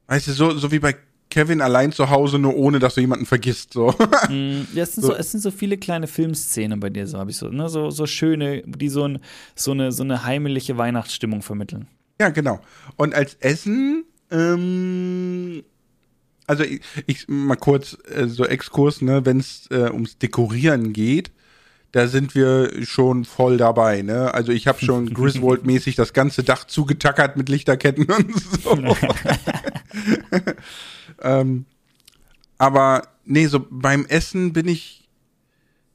[0.06, 0.94] weißt du, so, so wie bei
[1.32, 3.72] Kevin allein zu Hause, nur ohne, dass du jemanden vergisst.
[3.72, 3.94] So.
[4.28, 7.30] Mm, Ja, es sind so, es sind so viele kleine Filmszenen bei dir, so habe
[7.30, 9.18] ich so, ne, so, so schöne, die so, ein,
[9.56, 11.88] so, eine, so eine heimliche Weihnachtsstimmung vermitteln.
[12.20, 12.60] ja, genau.
[12.96, 15.62] Und als Essen, ähm,
[16.46, 21.32] also ich, ich mal kurz äh, so Exkurs, ne, wenn es äh, ums Dekorieren geht,
[21.92, 24.32] da sind wir schon voll dabei, ne?
[24.32, 28.96] Also ich habe schon Griswold-mäßig das ganze Dach zugetackert mit Lichterketten und so.
[31.22, 31.64] Ähm,
[32.58, 35.08] aber nee, so beim Essen bin ich,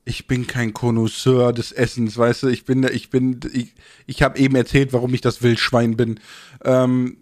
[0.06, 3.74] ich bin kein Connoisseur des Essens, weißt du, ich bin, ich bin, ich,
[4.06, 6.20] ich habe eben erzählt, warum ich das Wildschwein bin.
[6.64, 7.18] Ähm,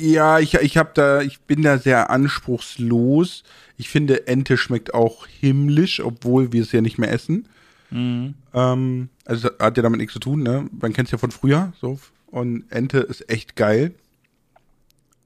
[0.00, 3.44] ja, ich, ich habe da, ich bin da sehr anspruchslos.
[3.76, 7.46] Ich finde, Ente schmeckt auch himmlisch, obwohl wir es ja nicht mehr essen.
[7.90, 8.34] Mhm.
[8.52, 10.68] Ähm, also hat ja damit nichts zu tun, ne?
[10.80, 11.98] Man kennt es ja von früher, so.
[12.26, 13.94] Und Ente ist echt geil.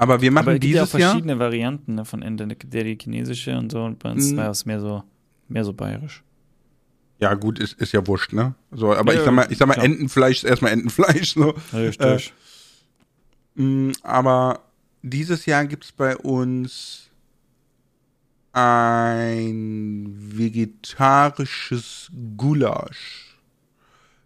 [0.02, 1.10] Aber wir machen Aber es gibt ja auch dieses Jahr.
[1.12, 2.46] verschiedene Varianten ne, von Ente.
[2.48, 3.84] Gibt ja die chinesische und so.
[3.84, 4.36] Und bei uns Mhm.
[4.38, 5.02] war es mehr so,
[5.48, 6.22] mehr so bayerisch.
[7.20, 8.54] Ja, gut, ist, ist ja wurscht, ne?
[8.72, 9.86] So, aber Ja, ich sag mal, ich sag mal, klar.
[9.86, 11.54] Entenfleisch ist erstmal Entenfleisch, so.
[11.72, 12.32] Richtig.
[13.54, 14.60] Mm, Aber
[15.02, 17.10] dieses Jahr gibt's bei uns
[18.52, 23.36] ein vegetarisches Gulasch.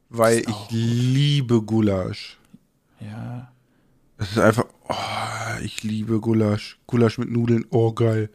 [0.08, 2.38] Weil ich liebe Gulasch.
[3.00, 3.52] ja.
[4.18, 4.94] Es ist einfach, oh,
[5.62, 6.78] ich liebe Gulasch.
[6.86, 8.30] Gulasch mit Nudeln, oh geil.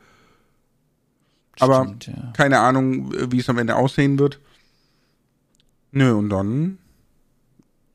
[1.59, 2.33] Aber Stimmt, ja.
[2.35, 4.39] keine Ahnung, wie es am Ende aussehen wird.
[5.91, 6.77] Nö, und dann.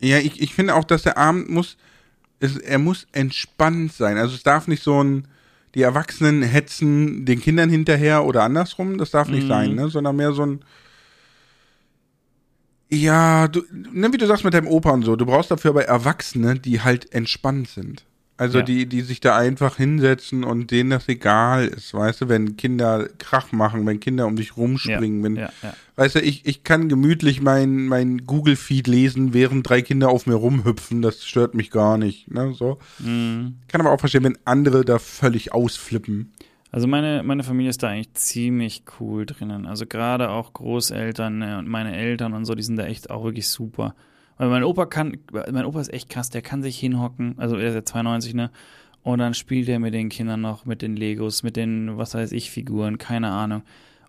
[0.00, 1.76] Ja, ich, ich finde auch, dass der Abend muss,
[2.38, 4.18] es, er muss entspannt sein.
[4.18, 5.26] Also es darf nicht so ein,
[5.74, 9.48] die Erwachsenen hetzen den Kindern hinterher oder andersrum, das darf nicht Mhm.
[9.48, 9.88] sein, ne?
[9.88, 10.60] Sondern mehr so ein,
[12.90, 15.84] ja, du, ne, wie du sagst mit deinem Opa und so, du brauchst dafür aber
[15.84, 18.04] Erwachsene, die halt entspannt sind.
[18.38, 18.64] Also Ja.
[18.64, 23.08] die, die sich da einfach hinsetzen und denen das egal ist, weißt du, wenn Kinder
[23.18, 25.74] Krach machen, wenn Kinder um dich rumspringen, wenn, Ja, ja.
[25.96, 30.34] weißt du, ich, ich kann gemütlich mein, mein Google-Feed lesen, während drei Kinder auf mir
[30.34, 32.78] rumhüpfen, das stört mich gar nicht, ne, so.
[32.98, 33.56] Mhm.
[33.68, 36.32] Kann aber auch verstehen, wenn andere da völlig ausflippen.
[36.76, 39.64] Also meine, meine Familie ist da eigentlich ziemlich cool drinnen.
[39.64, 43.24] Also gerade auch Großeltern ne, und meine Eltern und so, die sind da echt auch
[43.24, 43.94] wirklich super.
[44.36, 47.68] Weil mein Opa kann, mein Opa ist echt krass, der kann sich hinhocken, also er
[47.70, 48.50] ist ja 92, ne?
[49.02, 52.32] Und dann spielt er mit den Kindern noch, mit den Legos, mit den, was weiß
[52.32, 53.62] ich, Figuren, keine Ahnung.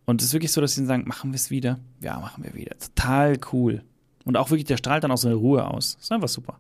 [0.03, 1.80] Und es ist wirklich so, dass sie sagen, machen wir es wieder?
[2.01, 2.75] Ja, machen wir wieder.
[2.80, 3.82] Total cool.
[4.25, 5.97] Und auch wirklich, der strahlt dann auch so eine Ruhe aus.
[6.01, 6.60] ist einfach super.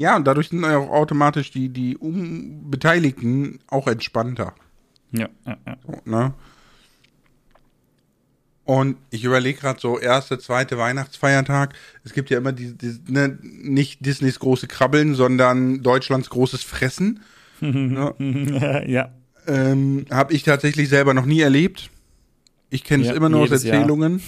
[0.00, 4.54] Ja, und dadurch sind auch automatisch die, die Beteiligten auch entspannter.
[5.12, 5.76] Ja, ja, ja.
[5.86, 6.32] So, ne?
[8.64, 11.74] Und ich überlege gerade so, erste, zweite Weihnachtsfeiertag.
[12.02, 17.20] Es gibt ja immer die, die ne, nicht Disneys große Krabbeln, sondern Deutschlands großes Fressen.
[17.60, 18.14] ne?
[18.86, 19.10] ja.
[19.46, 21.90] ähm, Habe ich tatsächlich selber noch nie erlebt.
[22.70, 23.50] Ich kenne es Ja, immer nur aus.
[23.50, 24.22] Erzählungen.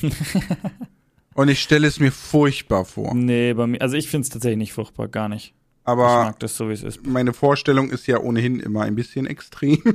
[1.35, 3.15] Und ich stelle es mir furchtbar vor.
[3.15, 5.55] Nee, bei mir, also ich finde es tatsächlich nicht furchtbar, gar nicht.
[5.85, 7.07] Ich Aber mag das so, wie es ist.
[7.07, 9.83] meine Vorstellung ist ja ohnehin immer ein bisschen extrem.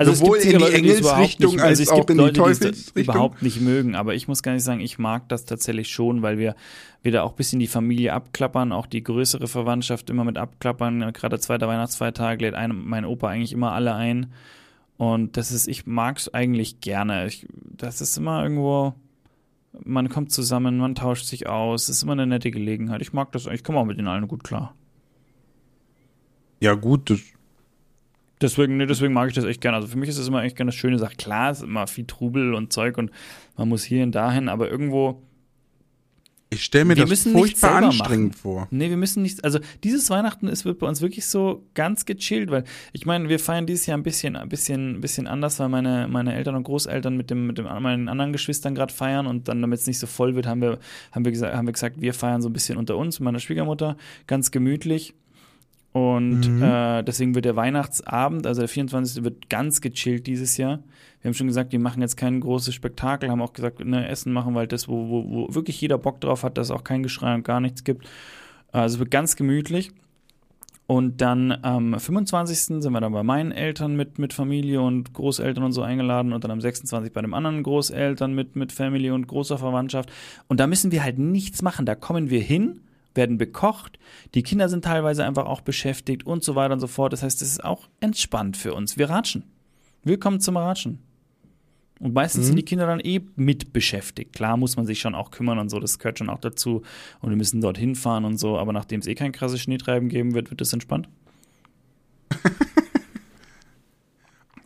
[0.00, 2.10] Also es Sowohl gibt sicher in die es Engelsrichtung nicht- also als es auch gibt
[2.10, 3.02] in die Leute, die es Teufelsrichtung.
[3.14, 6.38] überhaupt nicht mögen, aber ich muss gar nicht sagen, ich mag das tatsächlich schon, weil
[6.38, 6.56] wir,
[7.04, 11.12] da auch ein bisschen die Familie abklappern, auch die größere Verwandtschaft immer mit abklappern.
[11.12, 14.32] Gerade zweiter Weihnachtsfeiertag lädt ein, mein Opa eigentlich immer alle ein.
[14.96, 17.28] Und das ist, ich mag es eigentlich gerne.
[17.28, 18.92] Ich, das ist immer irgendwo,
[19.84, 23.02] man kommt zusammen, man tauscht sich aus, es ist immer eine nette Gelegenheit.
[23.02, 24.74] Ich mag das, ich komme auch mit den allen gut klar.
[26.60, 27.20] ja, gut, das,
[28.40, 29.76] Deswegen, nee, deswegen mag ich das echt gerne.
[29.76, 31.16] Also für mich ist es immer echt gerne eine schöne Sache.
[31.16, 33.10] Klar, es ist immer viel Trubel und Zeug und
[33.56, 35.22] man muss hier und dahin, aber irgendwo
[36.48, 38.40] Ich stelle mir Wir das furchtbar anstrengend machen.
[38.40, 38.68] vor.
[38.70, 42.52] Nee, wir müssen nicht, also dieses Weihnachten ist wird bei uns wirklich so ganz gechillt,
[42.52, 45.68] weil ich meine, wir feiern dieses Jahr ein bisschen, ein bisschen, ein bisschen anders, weil
[45.68, 49.48] meine, meine Eltern und Großeltern mit dem, mit dem meinen anderen Geschwistern gerade feiern und
[49.48, 50.78] dann, damit es nicht so voll wird, haben wir,
[51.10, 53.40] haben wir gesagt, haben wir gesagt, wir feiern so ein bisschen unter uns, mit meiner
[53.40, 53.96] Schwiegermutter,
[54.28, 55.14] ganz gemütlich.
[55.92, 56.62] Und Mhm.
[56.62, 59.24] äh, deswegen wird der Weihnachtsabend, also der 24.
[59.24, 60.80] wird ganz gechillt dieses Jahr.
[61.20, 64.32] Wir haben schon gesagt, wir machen jetzt kein großes Spektakel, haben auch gesagt, ne, Essen
[64.32, 67.02] machen, weil das, wo, wo, wo wirklich jeder Bock drauf hat, dass es auch kein
[67.02, 68.08] Geschrei und gar nichts gibt.
[68.72, 69.90] Also es wird ganz gemütlich.
[70.86, 72.58] Und dann am 25.
[72.60, 76.44] sind wir dann bei meinen Eltern mit, mit Familie und Großeltern und so eingeladen und
[76.44, 77.12] dann am 26.
[77.12, 80.12] bei dem anderen Großeltern mit, mit Family und großer Verwandtschaft.
[80.46, 81.86] Und da müssen wir halt nichts machen.
[81.86, 82.82] Da kommen wir hin,
[83.14, 83.98] werden bekocht,
[84.34, 87.12] die Kinder sind teilweise einfach auch beschäftigt und so weiter und so fort.
[87.12, 88.96] Das heißt, es ist auch entspannt für uns.
[88.96, 89.42] Wir ratschen.
[90.06, 91.00] Willkommen zum Ratschen.
[91.98, 92.46] Und meistens Mhm.
[92.46, 94.34] sind die Kinder dann eh mit beschäftigt.
[94.34, 96.82] Klar muss man sich schon auch kümmern und so, das gehört schon auch dazu.
[97.20, 100.32] Und wir müssen dort hinfahren und so, aber nachdem es eh kein krasses Schneetreiben geben
[100.34, 101.08] wird, wird es entspannt.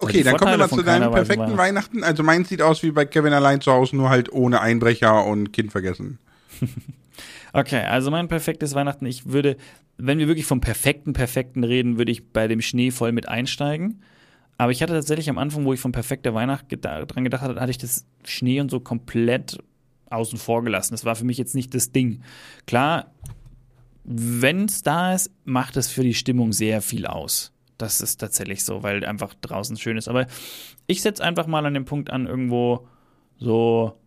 [0.02, 2.02] Okay, dann kommen wir mal zu deinem perfekten Weihnachten.
[2.02, 5.52] Also meins sieht aus wie bei Kevin allein zu Hause, nur halt ohne Einbrecher und
[5.52, 6.18] Kind vergessen.
[7.52, 9.56] Okay, also mein perfektes Weihnachten, ich würde,
[9.98, 14.00] wenn wir wirklich vom perfekten, perfekten reden, würde ich bei dem Schnee voll mit einsteigen.
[14.60, 17.58] Aber ich hatte tatsächlich am Anfang, wo ich von perfekter Weihnacht geda dran gedacht hatte,
[17.58, 19.56] hatte ich das Schnee und so komplett
[20.10, 20.92] außen vor gelassen.
[20.92, 22.20] Das war für mich jetzt nicht das Ding.
[22.66, 23.10] Klar,
[24.04, 27.54] wenn es da ist, macht es für die Stimmung sehr viel aus.
[27.78, 30.08] Das ist tatsächlich so, weil einfach draußen schön ist.
[30.08, 30.26] Aber
[30.86, 32.86] ich setze einfach mal an den Punkt an, irgendwo
[33.38, 33.98] so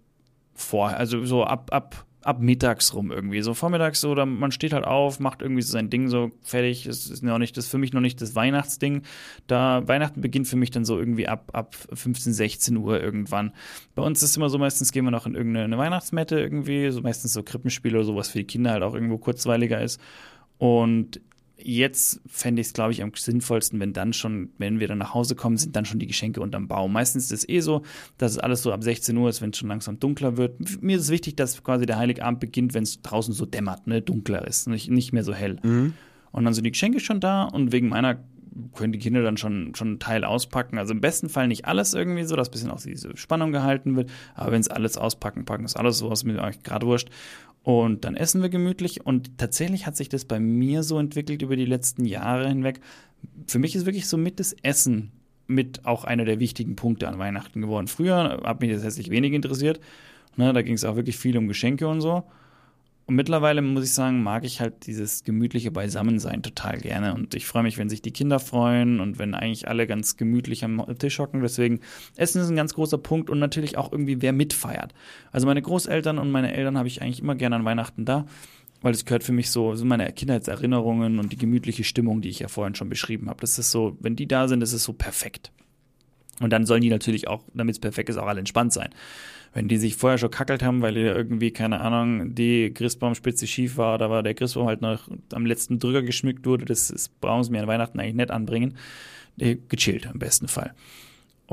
[0.54, 3.42] vor, also so ab, ab, ab mittags rum irgendwie.
[3.42, 6.86] So vormittags so, oder man steht halt auf, macht irgendwie so sein Ding so fertig.
[6.86, 9.04] Das ist noch nicht, das ist für mich noch nicht das Weihnachtsding.
[9.48, 13.52] Da Weihnachten beginnt für mich dann so irgendwie ab, ab 15, 16 Uhr irgendwann.
[13.96, 17.02] Bei uns ist es immer so, meistens gehen wir noch in irgendeine Weihnachtsmette irgendwie, so
[17.02, 20.00] meistens so Krippenspiele oder sowas für die Kinder halt auch irgendwo kurzweiliger ist.
[20.58, 21.20] Und
[21.64, 25.14] jetzt fände ich es, glaube ich, am sinnvollsten, wenn dann schon, wenn wir dann nach
[25.14, 26.94] Hause kommen, sind dann schon die Geschenke unterm Baum.
[26.94, 27.84] Meistens ist es eh so,
[28.18, 30.60] dass es alles so ab 16 Uhr ist, wenn es schon langsam dunkler wird.
[30.82, 34.02] Mir ist es wichtig, dass quasi der Heiligabend beginnt, wenn es draußen so dämmert, ne,
[34.02, 35.58] dunkler ist, nicht, nicht mehr so hell.
[36.32, 38.20] Und dann sind die Geschenke schon da und wegen meiner
[38.76, 40.78] können die Kinder dann schon, schon einen Teil auspacken.
[40.78, 43.96] Also im besten Fall nicht alles irgendwie so, dass ein bisschen auch diese Spannung gehalten
[43.96, 44.12] wird.
[44.36, 47.10] Aber wenn es alles auspacken, packen ist alles so, was mir eigentlich gerade wurscht.
[47.64, 49.06] Und dann essen wir gemütlich.
[49.06, 52.82] Und tatsächlich hat sich das bei mir so entwickelt über die letzten Jahre hinweg.
[53.48, 55.12] Für mich ist wirklich so mit das Essen
[55.48, 57.88] mit auch einer der wichtigen Punkte an Weihnachten geworden.
[57.88, 59.80] Früher hat mich das herzlich wenig interessiert.
[60.36, 62.24] Ne, da ging es auch wirklich viel um Geschenke und so.
[63.06, 67.14] Und mittlerweile muss ich sagen, mag ich halt dieses gemütliche Beisammensein total gerne.
[67.14, 70.64] Und ich freue mich, wenn sich die Kinder freuen und wenn eigentlich alle ganz gemütlich
[70.64, 71.42] am Tisch hocken.
[71.42, 71.82] Deswegen,
[72.16, 74.94] Essen ist ein ganz großer Punkt und natürlich auch irgendwie, wer mitfeiert.
[75.32, 78.26] Also meine Großeltern und meine Eltern habe ich eigentlich immer gerne an Weihnachten da,
[78.82, 82.40] weil es gehört für mich so, so meine Kindheitserinnerungen und die gemütliche Stimmung, die ich
[82.40, 83.42] ja vorhin schon beschrieben habe.
[83.42, 85.52] Das ist so, wenn die da sind, ist es so perfekt.
[86.44, 88.90] Und dann sollen die natürlich auch, damit es perfekt ist, auch alle entspannt sein.
[89.54, 93.98] Wenn die sich vorher schon kackelt haben, weil irgendwie, keine Ahnung, die Christbaumspitze schief war,
[93.98, 97.52] da war der Christbaum halt noch am letzten Drücker geschmückt wurde, das, das brauchen sie
[97.52, 98.76] mir an Weihnachten eigentlich nicht anbringen.
[99.40, 100.74] Äh, Gechillt im besten Fall.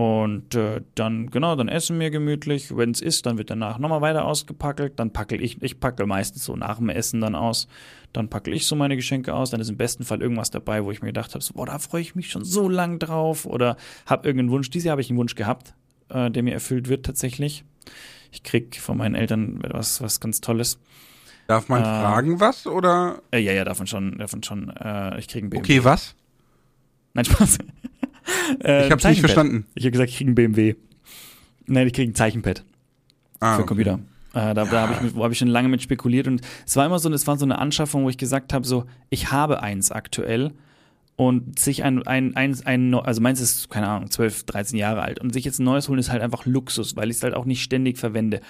[0.00, 2.74] Und äh, dann, genau, dann essen wir gemütlich.
[2.74, 4.98] Wenn es ist, dann wird danach nochmal weiter ausgepackelt.
[4.98, 7.68] Dann packel ich, ich packel meistens so nach dem Essen dann aus.
[8.14, 9.50] Dann packel ich so meine Geschenke aus.
[9.50, 11.78] Dann ist im besten Fall irgendwas dabei, wo ich mir gedacht habe, so, boah, da
[11.78, 13.44] freue ich mich schon so lang drauf.
[13.44, 14.70] Oder habe irgendeinen Wunsch.
[14.70, 15.74] Dieses Jahr habe ich einen Wunsch gehabt,
[16.08, 17.64] äh, der mir erfüllt wird tatsächlich.
[18.32, 20.78] Ich krieg von meinen Eltern was, was ganz Tolles.
[21.46, 23.20] Darf man Äh, fragen was oder?
[23.32, 24.70] Äh, ja, ja, davon schon, davon schon.
[24.70, 25.62] Äh, ich krieg einen BMW.
[25.62, 26.14] Okay, was?
[27.12, 27.58] Nein, Spaß.
[28.64, 29.66] Äh, Ich hab's nicht verstanden.
[29.74, 30.74] Ich habe gesagt, ich krieg einen BMW.
[31.66, 32.64] Nein, ich krieg ein Zeichenpad.
[33.40, 33.68] Ah, für okay.
[33.68, 34.00] Computer.
[34.32, 36.98] Äh, da da habe ich, hab ich schon lange mit spekuliert und es war immer
[36.98, 40.52] so, es war so eine Anschaffung, wo ich gesagt habe, so, ich habe eins aktuell
[41.16, 45.20] und sich ein, ein, ein, ein, also meins ist, keine Ahnung, 12, 13 Jahre alt
[45.20, 47.44] und sich jetzt ein neues holen ist halt einfach Luxus, weil ich es halt auch
[47.44, 48.40] nicht ständig verwende.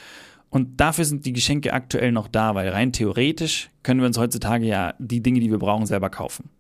[0.51, 4.67] Und dafür sind die Geschenke aktuell noch da, weil rein theoretisch können wir uns heutzutage
[4.67, 6.51] ja die Dinge, die wir brauchen, selber kaufen.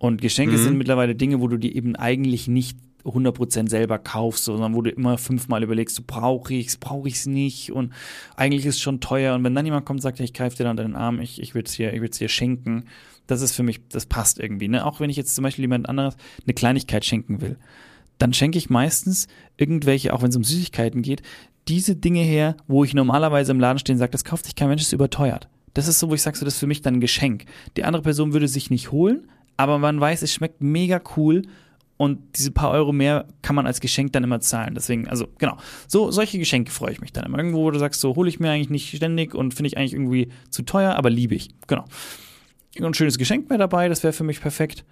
[0.00, 0.62] Und Geschenke Mhm.
[0.62, 4.90] sind mittlerweile Dinge, wo du die eben eigentlich nicht 100% selber kaufst, sondern wo du
[4.90, 7.92] immer fünfmal überlegst, so brauche ich's, brauche ich's nicht und
[8.34, 10.56] eigentlich ist es schon teuer und wenn dann jemand kommt und sagt, ja, ich greife
[10.56, 12.84] dir dann deinen Arm, ich, ich will es dir, ich will's dir schenken,
[13.26, 14.84] das ist für mich, das passt irgendwie, ne?
[14.84, 17.56] Auch wenn ich jetzt zum Beispiel jemand anderes eine Kleinigkeit schenken will,
[18.18, 21.22] dann schenke ich meistens irgendwelche, auch wenn es um Süßigkeiten geht,
[21.68, 24.68] diese Dinge her, wo ich normalerweise im Laden stehe und sage, das kauft sich kein
[24.68, 25.48] Mensch, das ist überteuert.
[25.72, 27.44] Das ist so, wo ich sage, so, das ist für mich dann ein Geschenk.
[27.76, 29.28] Die andere Person würde sich nicht holen,
[29.60, 31.42] aber man weiß, es schmeckt mega cool
[31.96, 34.74] und diese paar Euro mehr kann man als Geschenk dann immer zahlen.
[34.74, 37.36] Deswegen, also genau, so solche Geschenke freue ich mich dann immer.
[37.36, 39.92] Irgendwo, wo du sagst, so hole ich mir eigentlich nicht ständig und finde ich eigentlich
[39.92, 41.50] irgendwie zu teuer, aber liebe ich.
[41.66, 41.84] Genau.
[42.80, 44.86] Ein schönes Geschenk mehr dabei, das wäre für mich perfekt.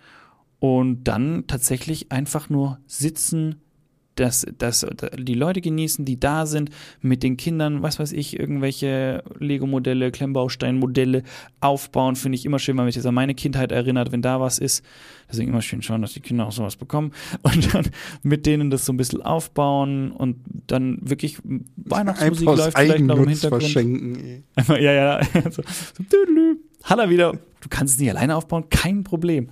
[0.59, 3.62] Und dann tatsächlich einfach nur sitzen,
[4.18, 9.22] dass, dass die Leute genießen, die da sind, mit den Kindern, was weiß ich, irgendwelche
[9.38, 11.22] Lego-Modelle, Klemmbaustein-Modelle
[11.61, 14.59] aufbauen, finde ich immer schön, weil mich das an meine Kindheit erinnert, wenn da was
[14.59, 14.85] ist.
[15.31, 17.87] Deswegen immer schön schauen, dass die Kinder auch sowas bekommen und dann
[18.22, 21.38] mit denen das so ein bisschen aufbauen und dann wirklich
[21.76, 23.62] Weihnachtsmusik läuft vielleicht noch im Hintergrund.
[23.62, 24.44] Verschenken.
[24.68, 29.50] ja, ja, so, so, er wieder, du kannst es nicht alleine aufbauen, kein Problem.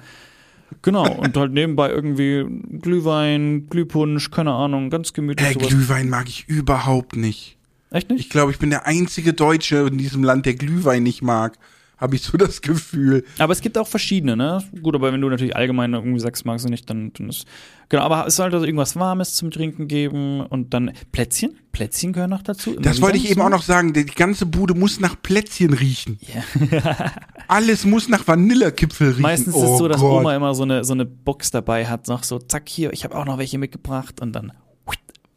[0.82, 2.44] Genau, und halt nebenbei irgendwie
[2.80, 5.48] Glühwein, Glühpunsch, keine Ahnung, ganz gemütlich.
[5.48, 5.68] Äh, sowas.
[5.68, 7.56] Glühwein mag ich überhaupt nicht.
[7.90, 8.20] Echt nicht?
[8.20, 11.56] Ich glaube, ich bin der einzige Deutsche in diesem Land, der Glühwein nicht mag
[11.98, 13.24] habe ich so das Gefühl.
[13.38, 14.62] Aber es gibt auch verschiedene, ne?
[14.82, 17.46] Gut, aber wenn du natürlich allgemein irgendwie sagst, magst du nicht, dann, dann ist.
[17.88, 21.58] Genau, aber es sollte also irgendwas Warmes zum Trinken geben und dann Plätzchen.
[21.72, 22.74] Plätzchen gehören noch dazu.
[22.78, 23.92] das wollte ich eben auch noch sagen.
[23.92, 26.18] Die ganze Bude muss nach Plätzchen riechen.
[26.20, 27.12] Ja.
[27.48, 29.22] Alles muss nach Vanillekipfel riechen.
[29.22, 30.20] Meistens oh ist es so, dass Gott.
[30.20, 33.16] Oma immer so eine, so eine Box dabei hat, noch so, zack, hier, ich habe
[33.16, 34.52] auch noch welche mitgebracht und dann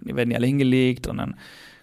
[0.01, 1.35] werden die alle hingelegt und dann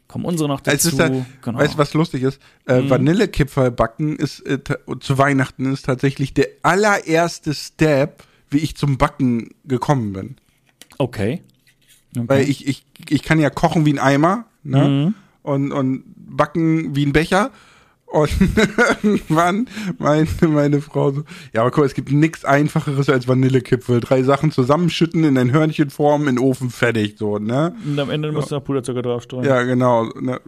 [0.09, 0.97] kommen unsere noch dazu.
[0.97, 1.59] Da, genau.
[1.59, 2.40] Weißt du, was lustig ist?
[2.66, 2.90] Äh, mhm.
[2.90, 4.59] Vanillekipferl backen ist äh,
[5.01, 10.37] zu Weihnachten ist tatsächlich der allererste Step, wie ich zum Backen gekommen bin.
[10.99, 11.42] Okay.
[12.16, 12.29] okay.
[12.29, 14.88] Weil ich, ich, ich kann ja kochen wie ein Eimer, ne?
[14.88, 15.14] Mhm.
[15.42, 17.53] Und, und backen wie ein Becher.
[18.07, 18.31] Und
[19.03, 24.01] irgendwann meinte meine Frau so, ja, aber guck mal, es gibt nichts einfacheres als Vanillekipfel.
[24.01, 27.75] Drei Sachen zusammenschütten, in ein Hörnchenform, in den Ofen, fertig, so, ne?
[27.85, 29.45] Und am Ende musst du noch Puderzucker draufstreuen.
[29.45, 30.05] Ja, genau.
[30.21, 30.40] Ne?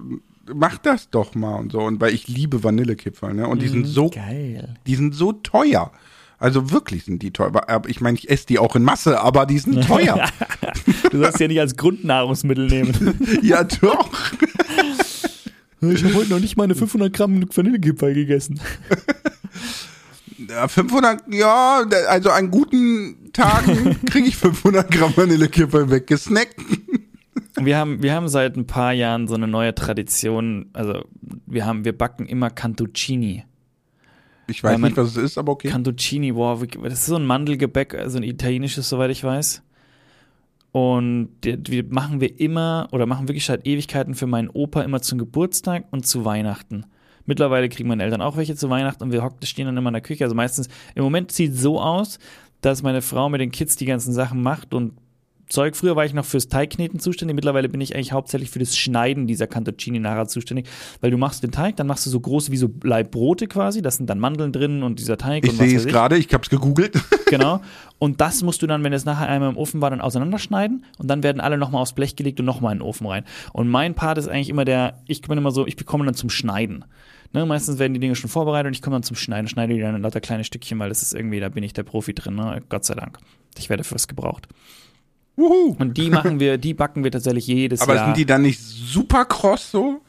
[0.55, 1.81] Mach das doch mal und so.
[1.81, 3.49] Und weil ich liebe Vanillekipferl, ne?
[3.49, 4.77] Und die sind mhm, so, geil.
[4.87, 5.90] die sind so teuer.
[6.38, 7.51] Also wirklich sind die teuer.
[7.68, 10.29] Aber ich meine, ich esse die auch in Masse, aber die sind teuer.
[11.11, 13.18] du sollst ja nicht als Grundnahrungsmittel nehmen.
[13.42, 14.11] ja, doch.
[15.81, 18.61] Ich habe heute noch nicht meine 500 Gramm Vanillekipferl gegessen.
[20.69, 26.57] 500, ja, also an guten Tagen kriege ich 500 Gramm Vanillekipferl weggesnackt.
[27.61, 30.67] Wir haben, wir haben seit ein paar Jahren so eine neue Tradition.
[30.73, 31.05] Also
[31.47, 33.45] wir haben, wir backen immer Cantuccini.
[34.47, 35.69] Ich weiß nicht, was es ist, aber okay.
[35.69, 39.62] Cantuccini, wow, das ist so ein Mandelgebäck, also ein italienisches, soweit ich weiß.
[40.73, 45.19] Und die, machen wir immer oder machen wirklich seit Ewigkeiten für meinen Opa immer zum
[45.19, 46.85] Geburtstag und zu Weihnachten.
[47.25, 50.03] Mittlerweile kriegen meine Eltern auch welche zu Weihnachten und wir stehen dann immer in der
[50.03, 50.25] Küche.
[50.25, 52.19] Also meistens, im Moment sieht es so aus,
[52.61, 54.93] dass meine Frau mit den Kids die ganzen Sachen macht und
[55.49, 55.77] Zeug.
[55.77, 57.35] Früher war ich noch fürs Teigkneten zuständig.
[57.35, 60.67] Mittlerweile bin ich eigentlich hauptsächlich für das Schneiden dieser Cantoncini nachher zuständig.
[61.01, 63.83] Weil du machst den Teig, dann machst du so groß wie so Leibbrote quasi.
[63.83, 65.45] Da sind dann Mandeln drin und dieser Teig.
[65.45, 66.97] Ich sehe es gerade, ich hab's gegoogelt.
[67.29, 67.61] Genau.
[67.99, 70.87] Und das musst du dann, wenn es nachher einmal im Ofen war, dann auseinanderschneiden.
[70.97, 73.25] Und dann werden alle nochmal aufs Blech gelegt und nochmal in den Ofen rein.
[73.53, 76.31] Und mein Part ist eigentlich immer der, ich bin immer so, ich bekomme dann zum
[76.31, 76.87] Schneiden.
[77.35, 79.81] Ne, meistens werden die Dinge schon vorbereitet und ich komme dann zum Schneiden, schneide die
[79.81, 82.37] dann in lauter kleine Stückchen, weil das ist irgendwie, da bin ich der Profi drin,
[82.37, 82.63] ne?
[82.71, 83.19] Gott sei Dank.
[83.59, 84.49] Ich werde fürs gebraucht.
[85.38, 85.77] Wuhu.
[85.79, 88.05] Und die machen wir, die backen wir tatsächlich jedes aber Jahr.
[88.05, 90.01] Aber sind die dann nicht super kross so?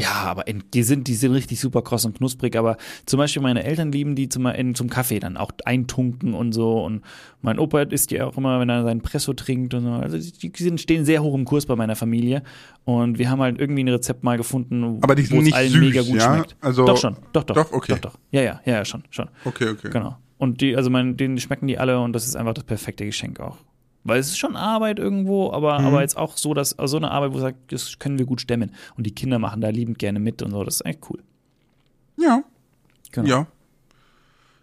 [0.00, 2.56] Ja, aber in, die sind, die sind richtig super kross und knusprig.
[2.56, 6.52] Aber zum Beispiel meine Eltern lieben die zum, in, zum Kaffee dann auch eintunken und
[6.52, 6.84] so.
[6.84, 7.02] Und
[7.42, 9.90] mein Opa isst die auch immer, wenn er seinen Presso trinkt und so.
[9.90, 12.44] Also die, sind, stehen sehr hoch im Kurs bei meiner Familie.
[12.84, 15.80] Und wir haben halt irgendwie ein Rezept mal gefunden, aber die sind nicht allen süß,
[15.80, 16.34] mega gut ja?
[16.34, 16.56] schmeckt.
[16.60, 17.56] Also doch schon, doch, doch.
[17.56, 17.92] Doch, okay.
[17.94, 18.18] Doch, doch.
[18.30, 19.28] Ja, ja, ja, schon, schon.
[19.44, 19.90] Okay, okay.
[19.90, 20.16] Genau.
[20.38, 23.40] Und die, also mein, denen schmecken die alle und das ist einfach das perfekte Geschenk
[23.40, 23.56] auch.
[24.08, 25.86] Weil es ist schon Arbeit irgendwo, aber, mhm.
[25.86, 28.40] aber jetzt auch so, dass also so eine Arbeit, wo sagt, das können wir gut
[28.40, 28.72] stemmen.
[28.96, 30.64] Und die Kinder machen da liebend gerne mit und so.
[30.64, 31.22] Das ist echt cool.
[32.16, 32.42] Ja.
[33.12, 33.28] Genau.
[33.28, 33.46] Ja.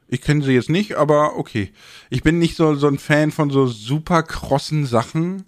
[0.07, 1.71] Ich kenne sie jetzt nicht, aber okay.
[2.09, 5.43] Ich bin nicht so, so ein Fan von so super krossen Sachen.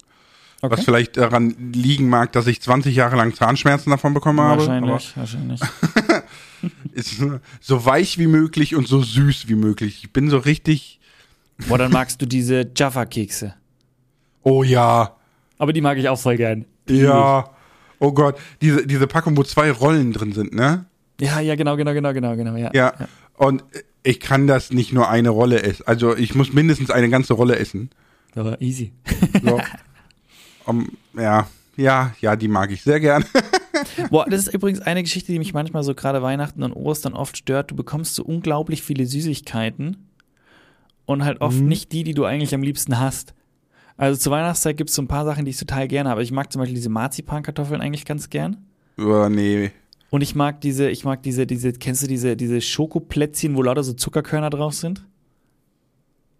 [0.60, 0.76] Okay.
[0.76, 4.66] Was vielleicht daran liegen mag, dass ich 20 Jahre lang Zahnschmerzen davon bekommen habe.
[4.66, 5.60] Wahrscheinlich, wahrscheinlich.
[6.92, 7.22] ist
[7.60, 10.00] so weich wie möglich und so süß wie möglich.
[10.02, 10.98] Ich bin so richtig.
[11.68, 13.54] Boah, dann magst du diese Jaffa-Kekse.
[14.42, 15.16] Oh ja.
[15.58, 16.64] Aber die mag ich auch voll gern.
[16.88, 17.50] Ja.
[17.98, 18.38] Oh Gott.
[18.60, 20.86] Diese, diese Packung, wo zwei Rollen drin sind, ne?
[21.20, 22.70] Ja, ja, genau, genau, genau, genau, genau, ja.
[22.72, 22.94] Ja.
[22.98, 23.08] ja.
[23.36, 23.64] Und
[24.02, 25.84] ich kann das nicht nur eine Rolle essen.
[25.86, 27.90] Also ich muss mindestens eine ganze Rolle essen.
[28.34, 28.92] Aber easy.
[29.42, 29.60] So.
[30.66, 33.24] um, ja, ja, ja, die mag ich sehr gern.
[34.10, 37.36] Boah, das ist übrigens eine Geschichte, die mich manchmal so gerade Weihnachten und Ostern oft
[37.36, 37.70] stört.
[37.70, 40.08] Du bekommst so unglaublich viele Süßigkeiten
[41.06, 41.68] und halt oft mhm.
[41.68, 43.34] nicht die, die du eigentlich am liebsten hast.
[43.98, 46.22] Also zur Weihnachtszeit gibt es so ein paar Sachen, die ich total gerne habe.
[46.22, 48.56] Ich mag zum Beispiel diese Marzipankartoffeln eigentlich ganz gern.
[48.96, 49.72] Oh, nee.
[50.10, 53.82] Und ich mag diese, ich mag diese, diese, kennst du diese, diese Schokoplätzchen, wo lauter
[53.82, 55.04] so Zuckerkörner drauf sind?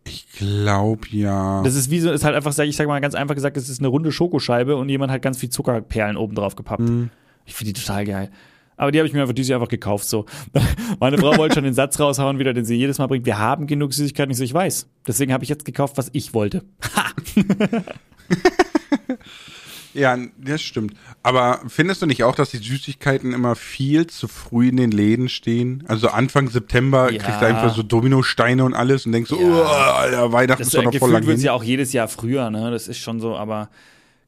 [0.04, 1.62] Ich glaube ja.
[1.64, 3.80] Das ist wie so, ist halt einfach, ich sag mal ganz einfach gesagt, es ist
[3.80, 6.80] eine runde Schokoscheibe und jemand hat ganz viel Zuckerperlen oben drauf gepappt.
[6.80, 7.10] Mhm.
[7.44, 8.30] Ich finde die total geil.
[8.78, 10.08] Aber die habe ich mir einfach dieses Jahr einfach gekauft.
[10.08, 10.24] So.
[11.00, 13.26] Meine Frau wollte schon den Satz raushauen, wieder, den sie jedes Mal bringt.
[13.26, 14.30] Wir haben genug Süßigkeiten.
[14.30, 14.88] Ich so, ich weiß.
[15.06, 16.62] Deswegen habe ich jetzt gekauft, was ich wollte.
[19.94, 20.92] Ja, das stimmt.
[21.22, 25.28] Aber findest du nicht auch, dass die Süßigkeiten immer viel zu früh in den Läden
[25.28, 25.82] stehen?
[25.88, 27.20] Also Anfang September Ja.
[27.22, 29.46] kriegst du einfach so Dominosteine und alles und denkst so, Ja.
[29.46, 31.46] oh, Alter, Weihnachten Das ist doch noch voll lang wird hin.
[31.46, 32.70] ja auch jedes Jahr früher, ne?
[32.70, 33.70] Das ist schon so, aber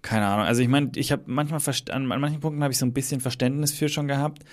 [0.03, 0.46] keine Ahnung.
[0.46, 3.20] Also ich meine, ich habe manchmal an, an manchen Punkten habe ich so ein bisschen
[3.20, 4.44] Verständnis für schon gehabt.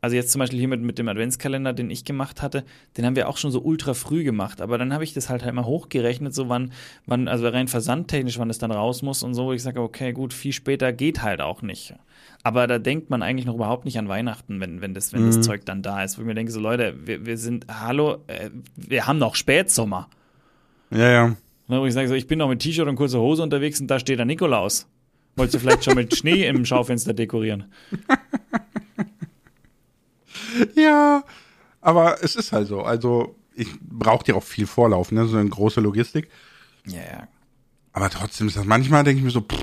[0.00, 2.64] Also jetzt zum Beispiel hier mit, mit dem Adventskalender, den ich gemacht hatte,
[2.98, 4.60] den haben wir auch schon so ultra früh gemacht.
[4.60, 6.72] Aber dann habe ich das halt halt mal hochgerechnet, so wann,
[7.06, 9.54] wann, also rein versandtechnisch, wann das dann raus muss und so.
[9.54, 11.94] Ich sage, okay, gut, viel später geht halt auch nicht.
[12.42, 15.40] Aber da denkt man eigentlich noch überhaupt nicht an Weihnachten, wenn, wenn, das, wenn das
[15.40, 16.18] Zeug dann da ist.
[16.18, 20.10] Wo ich mir denke, so Leute, wir, wir sind, hallo, äh, wir haben noch Spätsommer.
[20.90, 21.36] Ja, ja.
[21.66, 23.86] Ne, wo ich sage, so, ich bin noch mit T-Shirt und kurzer Hose unterwegs und
[23.86, 24.86] da steht der Nikolaus.
[25.36, 27.64] Wolltest du vielleicht schon mit Schnee im Schaufenster dekorieren?
[30.76, 31.24] Ja,
[31.80, 32.82] aber es ist halt so.
[32.82, 35.26] Also, ich brauche ja auch viel Vorlauf, ne?
[35.26, 36.28] So eine große Logistik.
[36.86, 37.28] Ja, ja.
[37.92, 39.56] Aber trotzdem ist das manchmal, denke ich mir so, pff,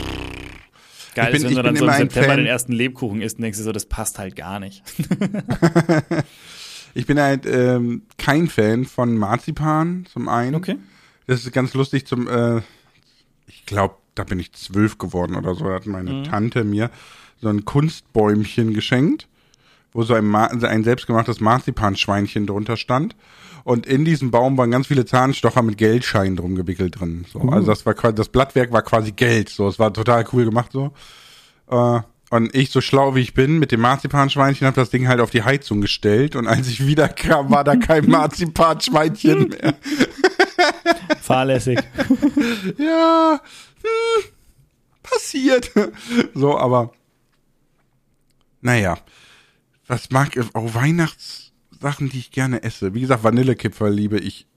[1.13, 3.37] Geil Ich bin- ist, wenn du dann so im September Fan- den ersten Lebkuchen isst
[3.37, 4.81] und denkst dir so, das passt halt gar nicht.
[6.93, 10.55] ich bin halt ähm, kein Fan von Marzipan zum einen.
[10.55, 10.77] Okay.
[11.27, 12.61] Das ist ganz lustig zum, äh,
[13.47, 16.23] ich glaube, da bin ich zwölf geworden oder so, da hat meine Mhm.
[16.23, 16.89] Tante mir
[17.39, 19.27] so ein Kunstbäumchen geschenkt,
[19.93, 23.15] wo so ein, Ma ein selbstgemachtes Marzipanschweinchen drunter stand.
[23.63, 27.25] Und in diesem Baum waren ganz viele Zahnstocher mit Geldscheinen drum gewickelt drin.
[27.31, 27.41] So.
[27.41, 29.49] Also das war quasi, das Blattwerk war quasi Geld.
[29.49, 30.91] So, es war total cool gemacht so.
[31.69, 31.99] Äh,
[32.31, 35.31] und ich, so schlau wie ich bin, mit dem Marzipanschweinchen, habe das Ding halt auf
[35.31, 36.35] die Heizung gestellt.
[36.35, 39.75] Und als ich wiederkam, war da kein Marzipanschweinchen mehr.
[41.21, 41.79] Fahrlässig.
[42.77, 43.39] ja,
[43.81, 44.23] hm,
[45.03, 45.71] passiert.
[46.33, 46.91] So, aber
[48.61, 48.97] naja,
[49.87, 52.93] was mag ich, auch Weihnachtssachen, die ich gerne esse.
[52.93, 54.47] Wie gesagt, Vanillekipferl liebe ich.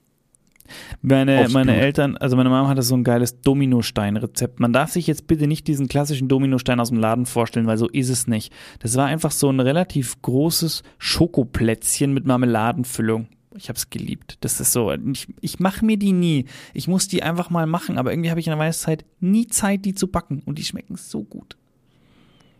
[1.03, 1.77] Meine, meine.
[1.77, 4.61] Eltern, also meine Mama hatte so ein geiles Dominostein-Rezept.
[4.61, 7.89] Man darf sich jetzt bitte nicht diesen klassischen Dominostein aus dem Laden vorstellen, weil so
[7.89, 8.53] ist es nicht.
[8.79, 13.29] Das war einfach so ein relativ großes Schokoplätzchen mit Marmeladenfüllung.
[13.57, 14.37] Ich habe es geliebt.
[14.41, 16.47] Das ist so, ich, ich mache mir die nie.
[16.73, 19.85] Ich muss die einfach mal machen, aber irgendwie habe ich in der Weihnachtszeit nie Zeit,
[19.85, 20.43] die zu backen.
[20.45, 21.57] Und die schmecken so gut.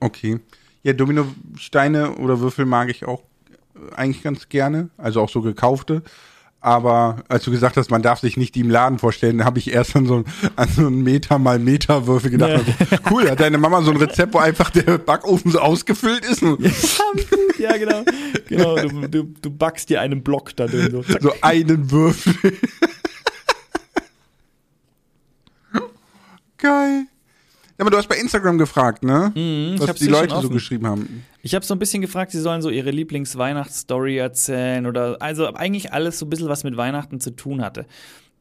[0.01, 0.41] Okay.
[0.83, 3.23] Ja, Dominosteine oder Würfel mag ich auch
[3.75, 4.91] äh, eigentlich ganz gerne.
[4.97, 6.03] Also auch so gekaufte.
[6.65, 9.71] Aber als du gesagt hast, man darf sich nicht die im Laden vorstellen, habe ich
[9.71, 10.25] erst an so,
[10.57, 12.53] an so einen Meter mal Meter Würfel gedacht.
[12.53, 12.87] Ja.
[12.91, 16.41] Also, cool, hat deine Mama so ein Rezept, wo einfach der Backofen so ausgefüllt ist?
[17.59, 18.03] Ja, genau.
[18.49, 20.91] Genau, du, du, du backst dir einen Block da drin.
[20.91, 21.03] So.
[21.03, 21.21] Zack.
[21.21, 22.35] so einen Würfel.
[26.57, 27.09] Geil.
[27.77, 29.33] Ja, aber du hast bei Instagram gefragt, ne?
[29.35, 31.25] ich Was die Leute so geschrieben haben.
[31.43, 35.93] Ich habe so ein bisschen gefragt, sie sollen so ihre Lieblingsweihnachtsstory erzählen oder also eigentlich
[35.93, 37.87] alles so ein bisschen, was mit Weihnachten zu tun hatte.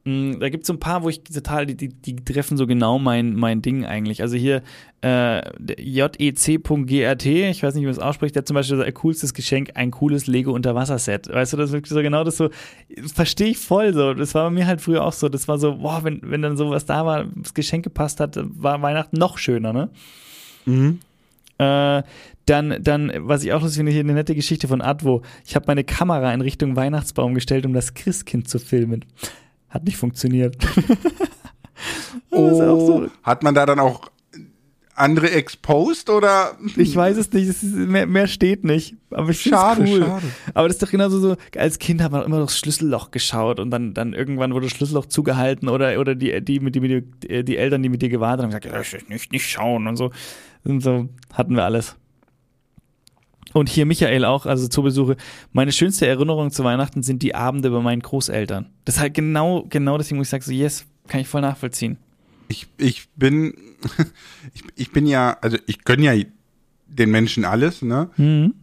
[0.06, 2.68] Mm, Da gibt es so ein paar, wo ich total, die, die, die treffen so
[2.68, 4.22] genau mein, mein Ding eigentlich.
[4.22, 4.62] Also hier
[5.02, 5.42] äh,
[5.82, 9.72] jec.grt, ich weiß nicht, wie man es ausspricht, der zum Beispiel so ein coolstes Geschenk,
[9.76, 11.30] ein cooles Lego-Unterwasser-Set.
[11.30, 12.50] Weißt du, das ist wirklich so genau das so,
[13.14, 14.14] verstehe ich voll so.
[14.14, 15.30] Das war bei mir halt früher auch so.
[15.30, 18.82] Das war so, boah, wenn, wenn dann sowas da war, das Geschenk gepasst hat, war
[18.82, 19.90] Weihnachten noch schöner, ne?
[21.60, 22.04] Äh,
[22.46, 25.22] dann, dann, was ich auch lustig finde, hier eine nette Geschichte von Advo.
[25.46, 29.06] Ich habe meine Kamera in Richtung Weihnachtsbaum gestellt, um das Christkind zu filmen.
[29.74, 30.56] Hat nicht funktioniert.
[32.30, 33.04] Das ist auch so.
[33.06, 34.10] Oh, hat man da dann auch
[34.96, 36.56] andere exposed oder?
[36.78, 38.96] Ich weiß es nicht, es ist, mehr, mehr steht nicht.
[39.12, 40.00] Aber ich finde Schade, cool.
[40.06, 40.26] schade.
[40.54, 43.72] Aber das ist doch genauso so, als Kind hat man immer durchs Schlüsselloch geschaut und
[43.72, 47.44] dann, dann irgendwann wurde das Schlüsselloch zugehalten oder, oder die, die, mit, die, mit dir-
[47.44, 50.12] die Eltern, die mit dir gewartet haben, gesagt, ja, ich nicht, nicht schauen und so.
[50.64, 51.96] Und so hatten wir alles.
[53.54, 55.16] Und hier Michael auch, also zu Besuche.
[55.52, 58.66] Meine schönste Erinnerung zu Weihnachten sind die Abende bei meinen Großeltern.
[58.86, 61.98] Das ist halt genau, genau deswegen, wo ich sage, so, yes, kann ich voll nachvollziehen.
[62.48, 63.54] Ich, ich bin,
[64.54, 66.14] ich, ich bin ja, also ich gönn ja
[66.88, 68.10] den Menschen alles, ne?
[68.18, 68.54] Mhm.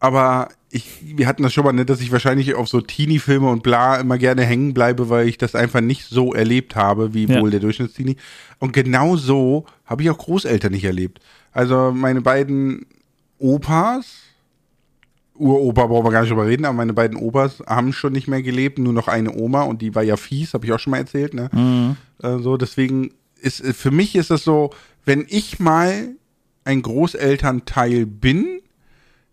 [0.00, 3.62] Aber ich, wir hatten das schon mal, ne, dass ich wahrscheinlich auf so Teenie-Filme und
[3.62, 7.40] bla immer gerne hängen bleibe, weil ich das einfach nicht so erlebt habe, wie Ja.
[7.40, 8.16] wohl der Durchschnittsteenie.
[8.58, 11.20] Und genau so habe ich auch Großeltern nicht erlebt.
[11.52, 12.86] Also meine beiden
[13.38, 14.06] Opas,
[15.34, 18.42] Uropa brauchen wir gar nicht drüber reden, aber meine beiden Opas haben schon nicht mehr
[18.42, 20.98] gelebt, nur noch eine Oma und die war ja fies, habe ich auch schon mal
[20.98, 21.50] erzählt, ne?
[21.52, 21.96] Mhm.
[22.22, 24.70] Äh, so, deswegen ist äh, für mich ist das so,
[25.04, 26.14] wenn ich mal
[26.64, 28.60] ein Großelternteil bin,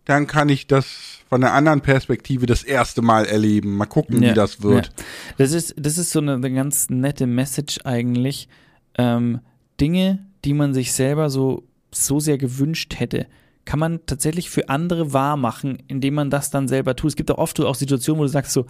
[0.05, 3.77] dann kann ich das von einer anderen Perspektive das erste Mal erleben.
[3.77, 4.87] Mal gucken, Ja, wie das wird.
[4.87, 5.03] Ja.
[5.37, 8.49] Das ist, das ist so eine, eine ganz nette Message eigentlich.
[8.97, 9.39] Ähm,
[9.79, 13.27] Dinge, die man sich selber so, so sehr gewünscht hätte,
[13.65, 17.09] kann man tatsächlich für andere wahr machen, indem man das dann selber tut.
[17.11, 18.65] Es gibt auch oft auch Situationen, wo du sagst so,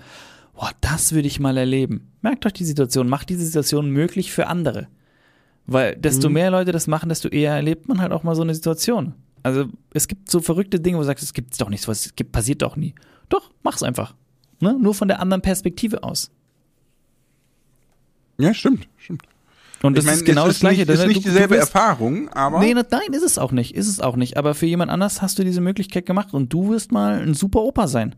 [0.53, 2.11] boah, das würde ich mal erleben.
[2.21, 4.87] Merkt euch die Situation, macht diese Situation möglich für andere.
[5.65, 6.33] Weil desto Mhm.
[6.33, 9.13] mehr Leute das machen, desto eher erlebt man halt auch mal so eine Situation.
[9.43, 12.31] Also es gibt so verrückte Dinge, wo du sagst, es gibt doch nichts, was gibt,
[12.31, 12.93] passiert doch nie.
[13.29, 14.13] Doch, mach's einfach.
[14.59, 14.77] Ne?
[14.79, 16.31] Nur von der anderen Perspektive aus.
[18.37, 19.23] Ja, stimmt, stimmt.
[19.83, 20.81] Und das meine, ist genau das Gleiche.
[20.85, 23.75] Nicht, ist nicht dieselbe wirst- Erfahrung, aber Nee, ne- nein, ist es auch nicht.
[23.75, 24.37] Ist es auch nicht.
[24.37, 27.61] Aber für jemand anders hast du diese Möglichkeit gemacht und du wirst mal ein super
[27.61, 28.15] Opa sein.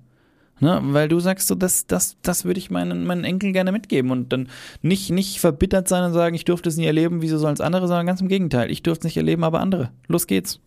[0.60, 0.80] Ne?
[0.84, 4.32] Weil du sagst so, das, das, das würde ich meinen, meinen Enkeln gerne mitgeben und
[4.34, 4.50] dann
[4.82, 7.88] nicht, nicht verbittert sein und sagen, ich durfte es nie erleben, wieso sollen es andere,
[7.88, 8.70] sondern ganz im Gegenteil.
[8.70, 9.92] Ich durfte es nicht erleben, aber andere.
[10.08, 10.60] Los geht's.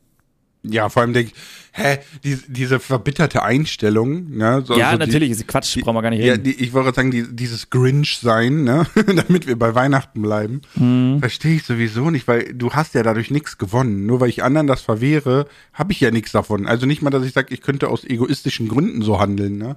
[0.71, 1.39] Ja, vor allem denke ich,
[1.73, 4.63] hä, die, diese verbitterte Einstellung, ne?
[4.67, 6.45] So, ja, so die- natürlich, ist Quatsch, die- brauchen wir gar nicht Ja, reden.
[6.45, 8.87] die, ich wollte sagen, die, dieses Grinch-Sein, ne?
[9.07, 11.19] damit wir bei Weihnachten bleiben, Mhm.
[11.21, 14.07] verstehe ich sowieso nicht, weil du hast ja dadurch nichts gewonnen.
[14.07, 16.67] Nur weil ich anderen das verwehre, habe ich ja nichts davon.
[16.67, 19.77] Also nicht mal, dass ich sage, ich könnte aus egoistischen Gründen so handeln, ne?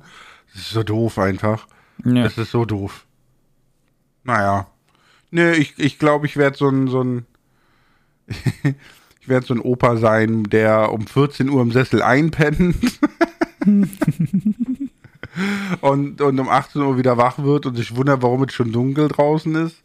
[0.53, 1.67] Das ist so doof einfach.
[2.05, 2.23] ja.
[2.23, 3.05] Das ist so doof.
[4.23, 4.67] Naja.
[5.31, 7.25] Nee, ich glaube, ich, glaub, ich werde so ein, so ein,
[9.29, 12.77] ich werde so ein Opa sein, der um 14 Uhr im Sessel einpennt.
[15.81, 19.07] und, und um 18 Uhr wieder wach wird und sich wundert, warum es schon dunkel
[19.07, 19.83] draußen ist.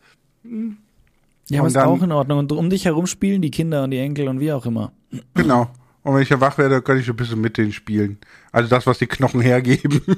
[1.51, 2.39] ja, aber ist auch in Ordnung.
[2.39, 4.93] Und um dich herum spielen die Kinder und die Enkel und wie auch immer.
[5.35, 5.69] Genau.
[6.03, 8.17] Und wenn ich dann wach werde, kann ich ein bisschen mit denen spielen.
[8.51, 10.01] Also das, was die Knochen hergeben.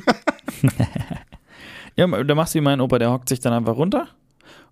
[1.98, 4.08] Ja, da machst du wie mein Opa, der hockt sich dann einfach runter.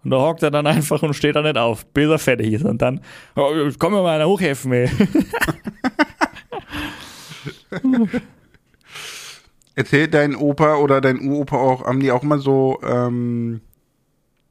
[0.05, 2.64] Und da hockt er dann einfach und steht da nicht auf, bis er fertig ist.
[2.64, 3.00] Und dann,
[3.36, 4.90] oh, komm mir mal einer hochhelfen, ey.
[9.74, 13.61] Erzählt dein Opa oder dein Uropa auch, haben die auch mal so, ähm,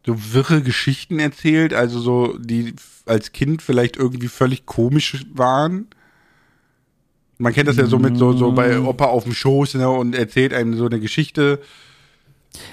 [0.06, 2.74] so wirre Geschichten erzählt, also so, die
[3.06, 5.88] als Kind vielleicht irgendwie völlig komisch waren?
[7.38, 10.16] Man kennt das ja so mit so, so bei Opa auf dem Schoß, ne, und
[10.16, 11.60] erzählt einem so eine Geschichte.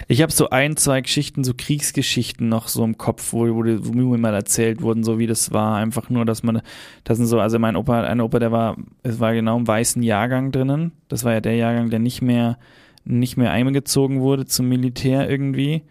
[0.08, 3.92] Ich habe so ein, zwei Geschichten, so Kriegsgeschichten noch so im Kopf, wo, wo, wo
[3.92, 5.76] mir mal erzählt wurden, so wie das war.
[5.76, 6.60] Einfach nur, dass man,
[7.04, 10.02] das sind so, also mein Opa, ein Opa, der war, es war genau im weißen
[10.02, 10.92] Jahrgang drinnen.
[11.08, 12.58] Das war ja der Jahrgang, der nicht mehr,
[13.04, 15.82] nicht mehr eingezogen wurde zum Militär irgendwie.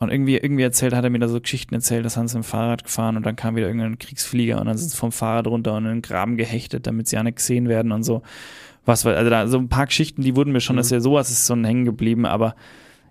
[0.00, 2.42] Und irgendwie, irgendwie erzählt, hat er mir da so Geschichten erzählt, dass haben sie im
[2.42, 5.74] Fahrrad gefahren und dann kam wieder irgendein Kriegsflieger und dann sind sie vom Fahrrad runter
[5.74, 8.22] und in den Graben gehechtet, damit sie ja nicht gesehen werden und so.
[8.84, 11.30] Was also da, so ein paar Geschichten, die wurden mir schon, das ist ja sowas
[11.30, 12.54] ist so hängen geblieben, aber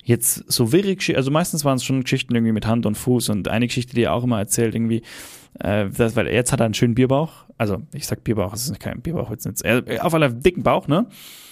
[0.04, 3.30] jetzt so wirre Geschichten, also meistens waren es schon Geschichten irgendwie mit Hand und Fuß
[3.30, 5.02] und eine Geschichte, die er auch immer erzählt, irgendwie,
[5.60, 8.80] äh, das, weil jetzt hat er einen schönen Bierbauch, also ich sag Bierbauch, es ist
[8.80, 11.08] kein Bierbauch, jetzt nicht, er, auf einen dicken Bauch, ne?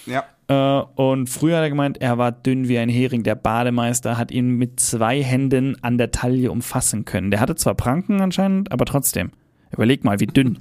[0.06, 0.26] Ja.
[0.48, 3.24] Äh, und früher hat er gemeint, er war dünn wie ein Hering.
[3.24, 7.32] Der Bademeister hat ihn mit zwei Händen an der Taille umfassen können.
[7.32, 9.32] Der hatte zwar Pranken anscheinend, aber trotzdem.
[9.72, 10.58] Überleg mal, wie dünn.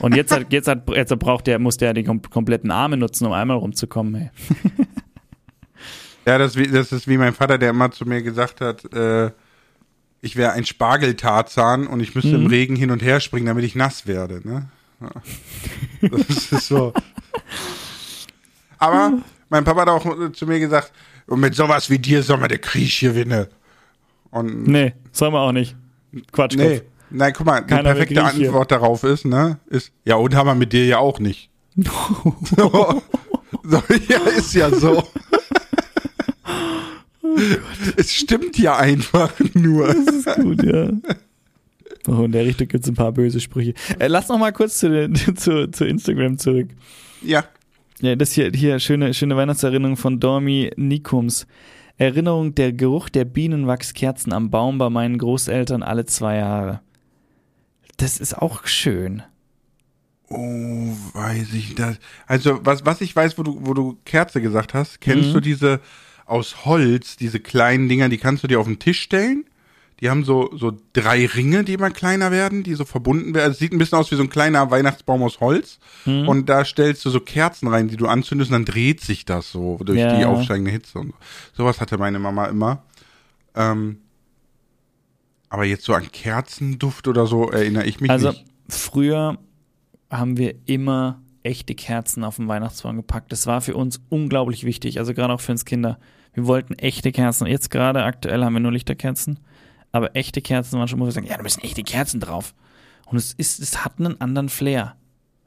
[0.00, 3.26] Und jetzt hat, jetzt hat, jetzt braucht der, muss der die kom kompletten Arme nutzen,
[3.26, 4.30] um einmal rumzukommen, ey.
[6.28, 9.30] Ja, das, das ist wie mein Vater, der immer zu mir gesagt hat, äh,
[10.20, 13.74] ich wäre ein Spargeltarzan und ich müsste im Regen hin und her springen, damit ich
[13.74, 14.46] nass werde.
[14.46, 14.68] Ne?
[15.00, 15.08] Ja.
[16.10, 16.92] Das ist so.
[18.76, 20.92] Aber mein Papa hat auch äh, zu mir gesagt,
[21.28, 23.46] und mit sowas wie dir soll man den Krieg gewinnen.
[24.30, 25.76] Und Nee, soll man auch nicht.
[26.30, 26.56] Quatsch.
[26.56, 28.48] nee, nein, guck mal, die Keiner will perfekte Krieg hier.
[28.48, 31.48] Antwort darauf ist, ne, ist, ja, und haben wir mit dir ja auch nicht.
[31.76, 33.02] so,
[33.62, 35.02] so, ja, ist ja so.
[37.96, 39.94] es stimmt ja einfach nur.
[40.36, 40.90] Gut, ja.
[42.06, 43.74] Oh, in der Richtung gibt es ein paar böse Sprüche.
[43.98, 46.68] Äh, lass noch mal kurz zu, zu, zu Instagram zurück.
[47.22, 47.44] Ja,
[48.00, 51.46] Ja, das hier, hier schöne, schöne Weihnachtserinnerung von Dormi Nikums.
[51.96, 56.80] Erinnerung, der Geruch der Bienenwachskerzen am Baum bei meinen Großeltern alle zwei Jahre.
[57.96, 59.22] Das ist auch schön.
[60.30, 60.36] Oh,
[61.14, 61.98] weiß ich das.
[62.26, 65.32] Also, was, was ich weiß, wo du, wo du Kerze gesagt hast, kennst Mhm.
[65.34, 65.80] du diese
[66.28, 69.44] aus Holz, diese kleinen Dinger, die kannst du dir auf den Tisch stellen?
[70.00, 73.50] Die haben so, so drei Ringe, die immer kleiner werden, die so verbunden werden.
[73.50, 75.80] Es sieht ein bisschen aus wie so ein kleiner Weihnachtsbaum aus Holz.
[76.04, 76.28] Mhm.
[76.28, 79.50] Und da stellst du so Kerzen rein, die du anzündest, und dann dreht sich das
[79.50, 80.16] so durch Ja.
[80.16, 81.14] die aufsteigende Hitze und so.
[81.64, 82.84] Sowas hatte meine Mama immer.
[83.56, 83.98] Ähm,
[85.48, 88.44] aber jetzt so an Kerzenduft oder so erinnere ich mich Also nicht.
[88.68, 89.38] früher
[90.10, 93.32] haben wir immer echte Kerzen auf den Weihnachtsbaum gepackt.
[93.32, 95.98] Das war für uns unglaublich wichtig, also gerade auch für uns Kinder.
[96.38, 97.48] Wir wollten echte Kerzen.
[97.48, 99.40] Jetzt gerade aktuell haben wir nur Lichterkerzen,
[99.90, 102.54] aber echte Kerzen waren schon, wo wir sagen, ja, da müssen echte Kerzen drauf.
[103.06, 104.94] Und es ist, es hat einen anderen Flair.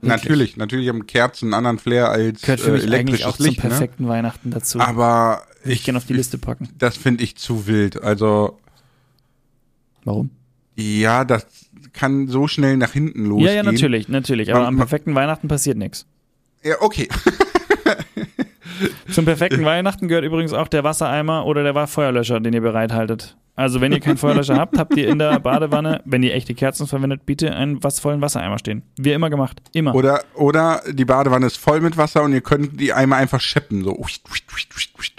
[0.02, 3.38] Natürlich, natürlich haben Kerzen einen anderen Flair als Gehört für äh, mich eigentlich elektrisches auch
[3.38, 3.64] zum Licht.
[3.64, 3.70] Ne?
[3.70, 4.82] perfekten Weihnachten dazu.
[4.82, 6.68] Aber ich ich, gerne auf die Liste packen.
[6.78, 8.04] das finde ich zu wild.
[8.04, 8.60] Also
[10.04, 10.30] Warum?
[10.76, 11.46] ja, das
[11.94, 13.48] kann so schnell nach hinten losgehen.
[13.48, 14.52] Ja, ja, natürlich, natürlich.
[14.52, 16.06] Aber Man- am perfekten Weihnachten passiert nichts.
[16.64, 17.08] Ja, okay.
[19.10, 23.38] Zum perfekten Weihnachten gehört übrigens auch der Wassereimer oder der Feuerlöscher, den ihr bereithaltet.
[23.56, 26.88] Also wenn ihr keinen Feuerlöscher habt, habt ihr in der Badewanne, wenn ihr echte Kerzen
[26.88, 28.84] verwendet, bitte einen was vollen Wassereimer stehen.
[28.98, 29.62] Wir immer gemacht.
[29.74, 29.94] Immer.
[29.94, 33.84] Oder, oder die Badewanne ist voll mit Wasser und ihr könnt die Eimer einfach scheppen.
[33.84, 34.06] So.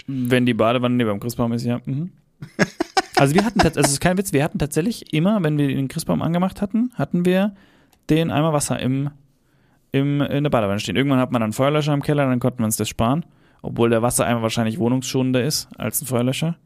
[0.07, 1.79] Wenn die Badewanne neben dem Christbaum ist, ja.
[1.85, 2.11] Mhm.
[3.15, 5.87] Also wir hatten, also es ist kein Witz, wir hatten tatsächlich immer, wenn wir den
[5.87, 7.55] Christbaum angemacht hatten, hatten wir
[8.09, 9.11] den Eimer Wasser im,
[9.91, 10.95] im, in der Badewanne stehen.
[10.95, 13.23] Irgendwann hat man dann einen Feuerlöscher im Keller, dann konnten wir uns das sparen.
[13.63, 16.57] Obwohl der Wassereimer wahrscheinlich wohnungsschonender ist als ein Feuerlöscher.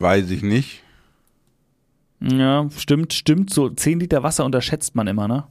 [0.00, 0.82] Weiß ich nicht.
[2.20, 3.50] Ja, stimmt, stimmt.
[3.52, 5.44] So 10 Liter Wasser unterschätzt man immer, ne?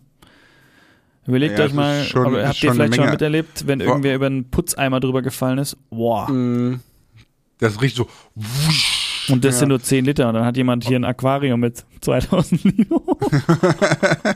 [1.28, 3.86] Überlegt Ja, euch mal, schon- habt ihr vielleicht schon miterlebt, wenn Boah.
[3.88, 5.78] irgendwer über einen Putzeimer drüber gefallen ist?
[5.89, 6.30] Boah.
[6.30, 6.82] Mm,
[7.59, 8.07] Das riecht so.
[9.30, 9.59] Und das Ja.
[9.59, 12.99] sind nur 10 Liter und dann hat jemand hier ein Aquarium mit 2000 Liter.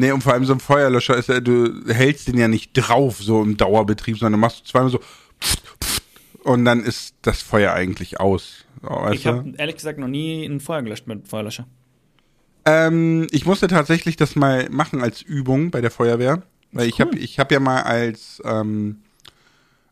[0.00, 3.18] Nee, und vor allem so ein Feuerlöscher ist ja, du hältst den ja nicht drauf,
[3.18, 5.00] so im Dauerbetrieb, sondern du machst zweimal so
[6.44, 8.64] und dann ist das Feuer eigentlich aus.
[8.80, 9.30] Weißt Ich du?
[9.30, 11.66] habe ehrlich gesagt noch nie ein Feuer gelöscht mit Feuerlöscher.
[12.64, 17.18] Ähm, ich musste tatsächlich das mal machen als Übung bei der Feuerwehr, weil ich habe
[17.18, 18.98] ich hab ja mal als ähm,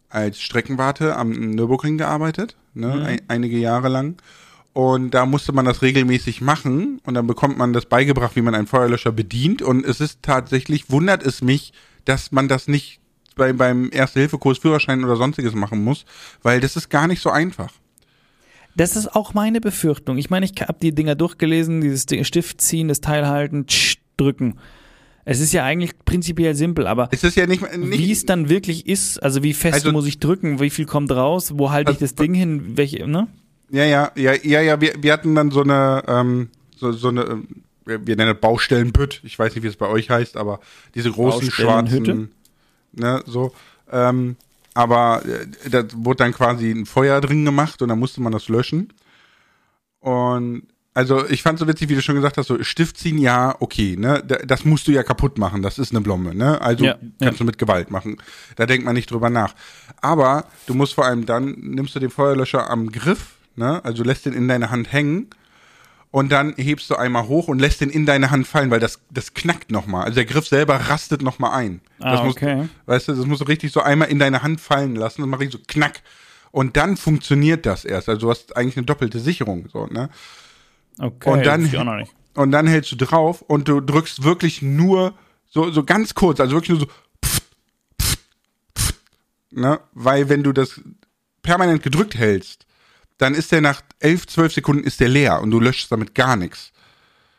[0.09, 4.23] als Streckenwarte am Nürburgring gearbeitet, ne, ein, einige Jahre lang.
[4.77, 8.55] Und da musste man das regelmäßig machen und dann bekommt man das beigebracht, wie man
[8.55, 9.62] einen Feuerlöscher bedient.
[9.62, 11.72] Und es ist tatsächlich, wundert es mich,
[12.05, 13.01] dass man das nicht
[13.37, 16.05] bei, beim Erste-Hilfe-Kurs, Führerschein oder sonstiges machen muss,
[16.43, 17.72] weil das ist gar nicht so einfach.
[18.77, 20.18] Das ist auch meine Befürchtung.
[20.18, 24.59] Ich meine, ich habe die Dinger durchgelesen, dieses Stift ziehen, das Teil halten, tsch, drücken.
[25.24, 28.87] Es ist ja eigentlich prinzipiell simpel, aber Es ja nicht, nicht wie es dann wirklich
[28.87, 31.97] ist, also wie fest Also- muss ich drücken, wie viel kommt raus, wo halte ich
[31.97, 33.29] Also- das Ding hin, welche, ne?
[33.71, 37.23] Ja, ja, ja, ja, ja, wir, wir hatten dann so eine, ähm, so, so eine,
[37.25, 37.49] ähm,
[37.85, 40.61] wir nennen das Baustellenbütt, ich weiß nicht, wie es bei euch heißt, aber
[40.95, 42.31] diese großen schwarzen,
[42.93, 43.53] ne, so,
[43.91, 44.37] ähm,
[44.75, 48.49] aber äh, da wurde dann quasi ein Feuer drin gemacht und dann musste man das
[48.49, 48.93] löschen.
[50.01, 50.62] Und
[50.95, 53.97] also ich fand so witzig, wie du schon gesagt hast, so Stift ziehen, ja, okay,
[53.99, 56.95] ne, da- das musst du ja kaputt machen, das ist eine Blomme, ne, also Ja,
[56.95, 57.31] kannst ja.
[57.39, 58.17] du mit Gewalt machen.
[58.57, 59.55] Da denkt man nicht drüber nach.
[60.01, 64.27] Aber du musst vor allem dann, nimmst du den Feuerlöscher am Griff, ne, also lässt
[64.27, 65.29] den in deine Hand hängen
[66.11, 69.01] und dann hebst du einmal hoch und lässt den in deine Hand fallen, weil das,
[69.11, 70.05] das knackt nochmal.
[70.05, 71.81] Also der Griff selber rastet nochmal ein.
[72.01, 72.69] Ah, das musst, okay.
[72.87, 75.41] Weißt du, das musst du richtig so einmal in deine Hand fallen lassen und mach
[75.41, 76.03] ich so knack.
[76.53, 78.09] Und dann funktioniert das erst.
[78.09, 80.09] Also du hast eigentlich eine doppelte Sicherung, so, ne?
[80.99, 82.13] Okay, Und dann- ich auch noch nicht.
[82.35, 85.15] Und dann hältst du drauf und du drückst wirklich nur
[85.47, 86.87] so, so ganz kurz, also wirklich nur so,
[87.25, 87.43] pft,
[88.01, 88.19] pft,
[88.79, 88.95] pft,
[89.51, 89.81] ne?
[89.93, 90.81] Weil wenn du das
[91.43, 92.66] permanent gedrückt hältst,
[93.19, 96.37] dann ist der nach elf, zwölf Sekunden ist der leer und du löschst damit gar
[96.37, 96.73] nichts.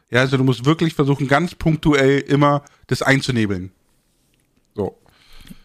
[0.10, 3.72] Ja, also du musst wirklich versuchen, ganz punktuell immer das einzunebeln.
[4.74, 4.98] So.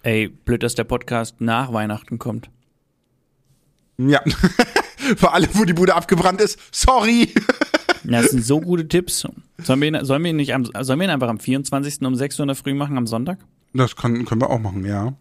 [0.02, 2.50] Ey, blöd, dass der Podcast nach Weihnachten kommt.
[3.98, 4.20] Ja.
[5.16, 7.32] Für alle, wo die Bude abgebrannt ist, sorry.
[8.04, 9.28] Das sind so gute Tipps.
[9.58, 12.02] Sollen wir ihn, sollen wir ihn nicht am, sollen wir ihn einfach am 24.
[12.02, 13.38] um 6 Uhr in der Früh machen, am Sonntag?
[13.74, 15.14] Das kann, können wir auch machen, ja.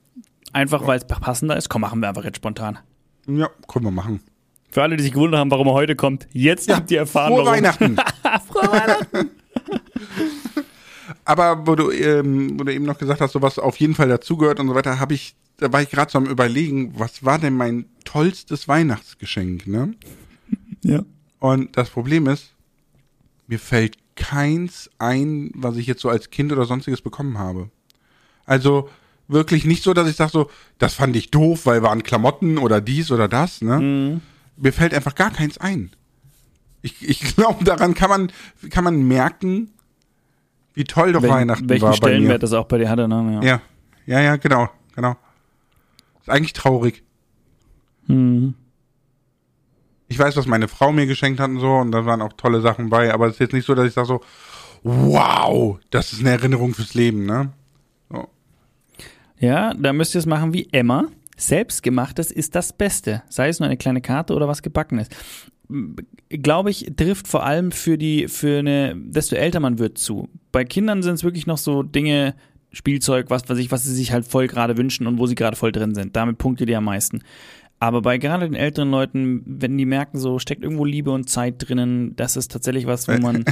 [0.51, 1.69] Einfach, weil es passender ist?
[1.69, 2.79] Komm, machen wir einfach jetzt spontan.
[3.27, 4.19] Ja, können wir machen.
[4.71, 7.45] Für alle, die sich gewundert haben, warum er heute kommt, jetzt habt ihr erfahren, Frohe
[7.45, 7.53] warum.
[7.53, 7.97] Weihnachten.
[8.47, 9.29] Frohe Weihnachten.
[11.25, 14.07] Aber wo du, ähm, wo du eben noch gesagt hast, so was auf jeden Fall
[14.07, 17.37] dazugehört und so weiter, habe ich, da war ich gerade so am überlegen, was war
[17.37, 19.93] denn mein tollstes Weihnachtsgeschenk, ne?
[20.83, 21.03] Ja.
[21.39, 22.53] Und das Problem ist,
[23.47, 27.69] mir fällt keins ein, was ich jetzt so als Kind oder sonstiges bekommen habe.
[28.45, 28.89] Also
[29.27, 32.79] wirklich nicht so, dass ich sage so, das fand ich doof, weil waren Klamotten oder
[32.79, 34.21] dies oder das, ne?
[34.61, 35.91] Mir fällt einfach gar keins ein.
[36.81, 38.31] Ich, ich glaube, daran kann man,
[38.69, 39.71] kann man merken,
[40.73, 41.97] wie toll doch Weihnachten welchen war mir.
[41.97, 43.39] Stellenwert das auch bei dir hatte, ne?
[43.41, 43.43] Ja.
[43.43, 43.61] Ja,
[44.05, 45.15] ja, ja, genau, genau.
[46.21, 47.03] Ist eigentlich traurig.
[48.07, 48.53] Hm.
[50.07, 52.61] Ich weiß, was meine Frau mir geschenkt hat und so, und da waren auch tolle
[52.61, 54.21] Sachen bei, aber es ist jetzt nicht so, dass ich sage so,
[54.83, 57.53] wow, das ist eine Erinnerung fürs Leben, ne?
[58.09, 58.27] So.
[59.39, 61.05] Ja, da müsst ihr es machen wie Emma.
[61.37, 63.23] Selbstgemachtes ist das Beste.
[63.29, 65.07] Sei es nur eine kleine Karte oder was gebackenes.
[66.29, 70.27] Glaube ich, trifft vor allem für die, für eine, desto älter man wird zu.
[70.51, 72.35] Bei Kindern sind es wirklich noch so Dinge,
[72.73, 75.57] Spielzeug, was weiß ich, was sie sich halt voll gerade wünschen und wo sie gerade
[75.57, 76.15] voll drin sind.
[76.15, 77.21] Damit punktet ihr am meisten.
[77.79, 81.55] Aber bei gerade den älteren Leuten, wenn die merken, so steckt irgendwo Liebe und Zeit
[81.57, 83.43] drinnen, das ist tatsächlich was, wo man,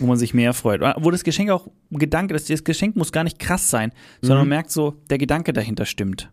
[0.00, 0.80] wo man sich mehr freut.
[0.96, 4.48] Wo das Geschenk auch Gedanke, das, das Geschenk muss gar nicht krass sein, sondern man
[4.48, 6.28] merkt so, der Gedanke dahinter stimmt.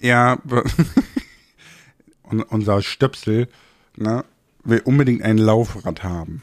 [0.00, 0.38] Ja,
[2.22, 3.48] und unser Stöpsel
[3.96, 4.24] ne,
[4.64, 6.42] will unbedingt ein Laufrad haben.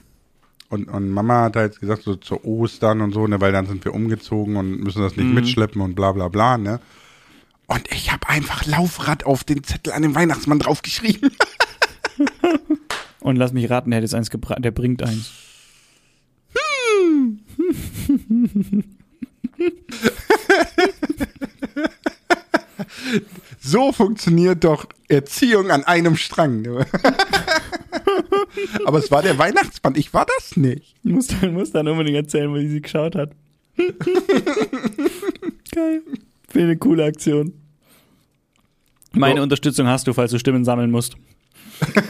[0.70, 3.86] Und, und Mama hat halt gesagt, so zu Ostern und so, ne, weil dann sind
[3.86, 6.80] wir umgezogen und müssen das nicht mitschleppen und bla bla bla, ne?
[7.68, 11.32] Und ich habe einfach Laufrad auf den Zettel an den Weihnachtsmann draufgeschrieben.
[13.22, 15.32] Und lass mich raten, der hat jetzt eins gebracht, der bringt eins.
[23.74, 26.64] So funktioniert doch Erziehung an einem Strang.
[28.86, 30.94] Aber es war der Weihnachtsmann, ich war das nicht.
[31.04, 33.32] Ich muss dann, muss dann unbedingt erzählen, wo sie geschaut hat.
[35.74, 36.04] Geil.
[36.48, 37.54] Finde eine coole Aktion.
[39.12, 39.44] Meine So.
[39.44, 41.16] Unterstützung hast du, falls du Stimmen sammeln musst.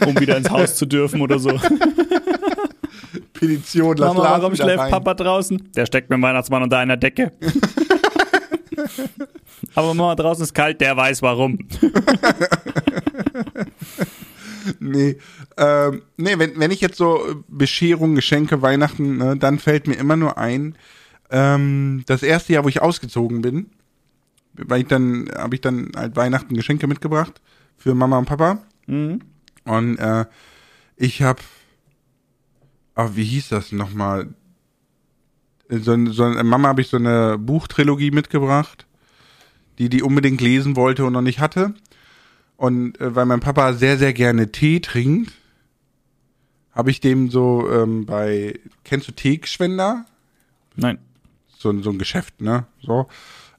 [0.06, 1.58] Um wieder ins Haus zu dürfen oder so.
[3.32, 4.90] Petition, lass Mama, warum schläft.
[4.90, 5.70] Papa draußen?
[5.74, 7.32] Der steckt mit dem Weihnachtsmann unter einer Decke.
[9.74, 11.58] Aber Mama, draußen ist kalt, der weiß warum.
[14.80, 15.18] Nee,
[15.56, 20.16] ähm, nee wenn, wenn ich jetzt so Bescherung, Geschenke, Weihnachten, ne, dann fällt mir immer
[20.16, 20.76] nur ein,
[21.30, 23.70] ähm, das erste Jahr, wo ich ausgezogen bin,
[24.54, 27.40] weil ich dann, habe ich dann halt Weihnachten Geschenke mitgebracht
[27.76, 28.62] für Mama und Papa.
[28.86, 29.20] Mhm.
[29.64, 30.26] Und äh,
[30.96, 31.40] ich habe,
[32.94, 34.28] ah, wie hieß das nochmal?
[35.80, 38.86] So, so, Mama habe ich so eine Buchtrilogie mitgebracht,
[39.78, 41.74] die die unbedingt lesen wollte und noch nicht hatte.
[42.56, 45.32] Und äh, weil mein Papa sehr, sehr gerne Tee trinkt,
[46.72, 50.06] habe ich dem so ähm, bei, kennst du Teegeschwender?
[50.76, 50.98] Nein.
[51.56, 52.66] so, so ein Geschäft, ne?
[52.82, 53.06] So.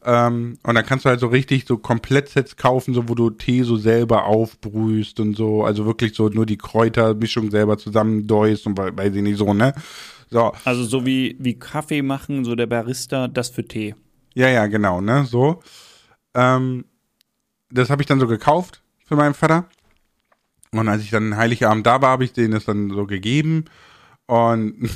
[0.03, 3.63] Ähm, und dann kannst du halt so richtig so Komplettsets kaufen, so wo du Tee
[3.63, 8.95] so selber aufbrühst und so, also wirklich so nur die Kräutermischung selber zusammendeust und we-
[8.95, 9.73] weiß ich nicht so, ne?
[10.29, 13.95] So, Also so wie, wie Kaffee machen, so der Barista, das für Tee.
[14.33, 15.25] ja, ja, genau, ne?
[15.25, 15.61] So.
[16.33, 16.85] Ähm,
[17.71, 19.67] das habe ich dann so gekauft für meinen Vater.
[20.71, 23.65] Und als ich dann Heiligabend da war, habe ich denen das dann so gegeben.
[24.25, 24.89] Und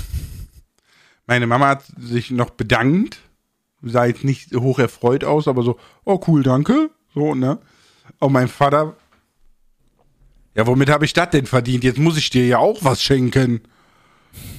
[1.28, 3.20] meine Mama hat sich noch bedankt.
[3.82, 6.90] Sah jetzt nicht hoch erfreut aus, aber so, oh cool, danke.
[7.14, 7.60] So, ne?
[8.20, 8.98] Und mein Vater,
[10.56, 11.86] ja, womit habe ich das denn verdient?
[11.86, 13.62] Jetzt muss ich dir ja auch was schenken.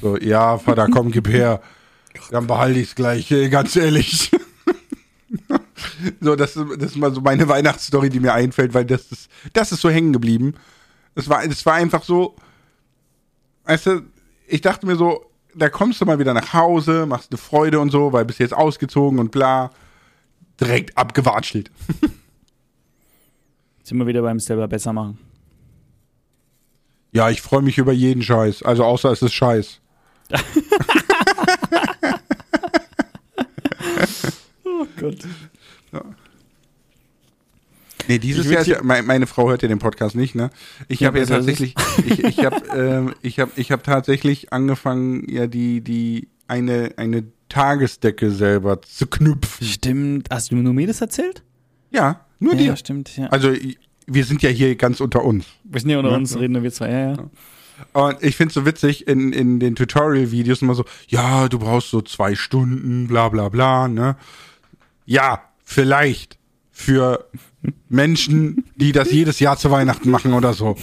[0.00, 1.60] So, ja, Vater, komm, gib her.
[2.30, 4.30] Dann behalte ich es gleich, ganz ehrlich.
[6.20, 9.30] so, das, ist- das ist mal so meine Weihnachtsstory, die mir einfällt, weil das ist,
[9.52, 10.54] das ist so hängen geblieben.
[11.14, 12.36] Es war, es war einfach so,
[13.64, 14.02] weißt du,
[14.46, 17.90] ich dachte mir so, da kommst du mal wieder nach Hause, machst eine Freude und
[17.90, 19.70] so, weil bist jetzt ausgezogen und bla.
[20.60, 21.70] Direkt abgewatschelt.
[23.82, 25.18] Sind wir wieder beim selber besser machen.
[27.12, 28.62] Ja, ich freue mich über jeden Scheiß.
[28.62, 29.80] Also außer es ist Scheiß.
[34.64, 35.18] Oh Gott.
[38.08, 40.50] Nee, dieses Jahr, ist ja, meine, Frau hört ja den Podcast nicht, ne?
[40.88, 45.28] Ich Ja, habe ja tatsächlich, ich, ich habe, ähm, ich habe, ich habe tatsächlich angefangen,
[45.30, 49.66] ja die, die eine, eine Tagesdecke selber zu knüpfen.
[49.66, 50.28] Stimmt.
[50.30, 51.44] Hast du nur mir das erzählt?
[51.90, 52.66] Ja, nur Ja, dir.
[52.68, 53.16] ja, stimmt.
[53.16, 53.26] Ja.
[53.26, 53.52] Also
[54.12, 55.46] wir sind ja hier ganz unter uns.
[55.64, 56.40] Wir sind ja unter Ja, uns, ja.
[56.40, 56.90] reden wir zwei.
[56.90, 57.30] Ja, ja.
[57.92, 62.02] Und ich find's so witzig in, in den Tutorial-Videos immer so, ja, du brauchst so
[62.02, 64.16] zwei Stunden, bla bla bla, ne?
[65.06, 66.38] Ja, vielleicht
[66.70, 67.26] für
[67.88, 70.76] Menschen, die das jedes Jahr zu Weihnachten machen oder so.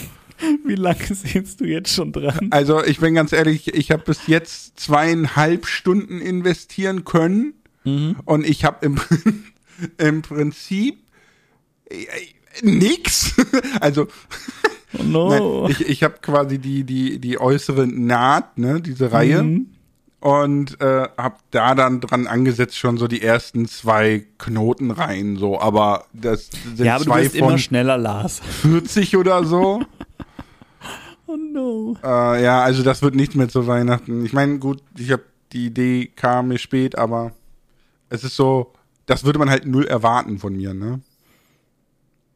[0.66, 2.48] Wie lange sitzt du jetzt schon dran?
[2.52, 7.54] Also ich bin ganz ehrlich, ich habe bis jetzt zweieinhalb Stunden investieren können
[8.26, 9.00] und ich habe im,
[9.98, 10.98] im Prinzip
[11.90, 12.06] äh,
[12.64, 13.34] nix.
[13.82, 14.08] Also
[14.98, 15.30] Oh no.
[15.64, 19.68] nein, ich, ich habe quasi die die die äußere Naht, ne, diese Reihe Mhm.
[20.22, 25.60] und äh, habe da dann dran angesetzt schon so die ersten zwei Knoten rein, so.
[25.60, 28.40] Aber das sind ja, aber du zwei bist von immer schneller, Lars.
[28.62, 29.82] 40 oder so.
[31.28, 31.98] Oh no.
[32.04, 34.26] Äh, ja, also das wird nichts mehr zu Weihnachten.
[34.26, 37.34] Ich meine, gut, ich habe die Idee kam mir spät, aber
[38.10, 38.72] es ist so,
[39.06, 41.02] das würde man halt null erwarten von mir, ne?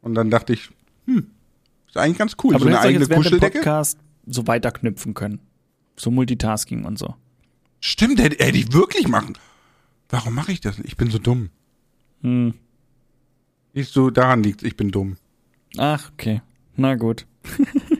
[0.01, 0.69] Und dann dachte ich,
[1.05, 1.27] hm,
[1.87, 3.59] ist eigentlich ganz cool, Aber so du eine eigene jetzt Kuscheldecke.
[3.59, 5.39] Podcast so weiterknüpfen können.
[5.97, 7.15] So Multitasking und so.
[7.79, 9.37] Stimmt, hätte, hätte ich wirklich machen.
[10.09, 10.77] Warum mache ich das?
[10.77, 10.87] nicht?
[10.87, 11.49] Ich bin so dumm.
[12.21, 12.53] Hm.
[13.73, 15.17] Siehst du, daran liegt ich bin dumm.
[15.77, 16.41] Ach, okay.
[16.75, 17.25] Na gut.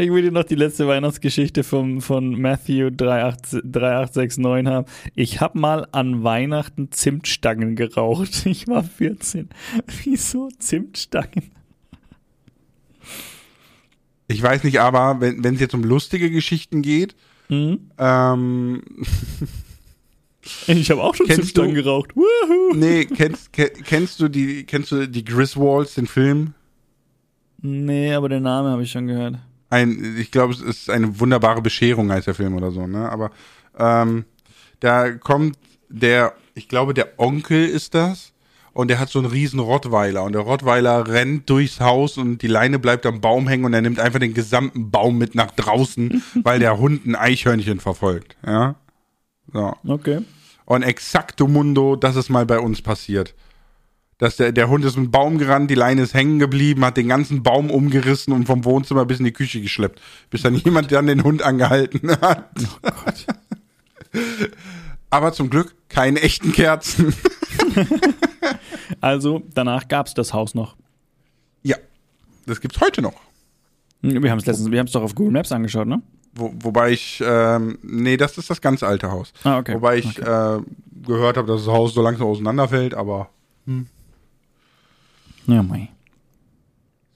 [0.00, 4.86] Ich will dir noch die letzte Weihnachtsgeschichte vom, von Matthew 38, 3869 haben.
[5.16, 8.46] Ich habe mal an Weihnachten Zimtstangen geraucht.
[8.46, 9.48] Ich war 14.
[10.04, 11.50] Wieso Zimtstangen?
[14.28, 17.16] Ich weiß nicht, aber wenn es jetzt um lustige Geschichten geht,
[17.50, 17.90] Mhm.
[17.98, 18.82] ähm,
[20.68, 22.14] Ich habe auch schon Zimtstangen du- geraucht.
[22.14, 22.74] Woohoo.
[22.74, 26.54] nee, kennst, ke- kennst du die, kennst du die Griswolds, den Film?
[27.60, 29.38] Nee, aber den Namen habe ich schon gehört.
[29.70, 33.10] Ein, ich glaube, es ist eine wunderbare Bescherung, heißt der Film oder so, ne?
[33.10, 33.30] Aber
[33.78, 34.24] ähm,
[34.80, 35.58] da kommt
[35.88, 38.32] der, ich glaube, der Onkel ist das.
[38.74, 40.22] Und der hat so einen riesen Rottweiler.
[40.22, 43.80] Und der Rottweiler rennt durchs Haus und die Leine bleibt am Baum hängen und er
[43.80, 48.36] nimmt einfach den gesamten Baum mit nach draußen, weil der Hund ein Eichhörnchen verfolgt.
[48.46, 48.76] Ja.
[49.52, 49.74] So.
[49.84, 50.20] Okay.
[50.64, 53.34] Und exakto mundo, das ist mal bei uns passiert.
[54.18, 56.96] Dass der, der Hund ist mit dem Baum gerannt, die Leine ist hängen geblieben, hat
[56.96, 60.00] den ganzen Baum umgerissen und vom Wohnzimmer bis in die Küche geschleppt.
[60.30, 62.50] Bis dann jemand dann den Hund angehalten hat.
[62.82, 63.26] Oh Gott.
[65.10, 67.14] Aber zum Glück keine echten Kerzen.
[69.00, 70.74] Also, danach gab's das Haus noch.
[71.62, 71.76] ja,
[72.46, 73.14] das gibt's heute noch.
[74.02, 76.02] Hm, Wir haben es letztens, wir haben es doch auf Google Maps angeschaut, ne?
[76.34, 79.32] Wo, wobei ich, ähm, nee, das ist das ganz alte Haus.
[79.44, 79.74] Ah, okay.
[79.74, 80.58] Wobei ich äh,
[81.06, 83.28] gehört habe, dass das Haus so langsam auseinanderfällt, aber
[85.48, 85.88] Ja, mei.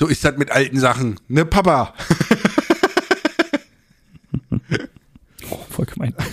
[0.01, 1.21] so ist das mit alten Sachen.
[1.29, 1.95] Ne, Papa?
[5.51, 6.15] Oh, voll gemein.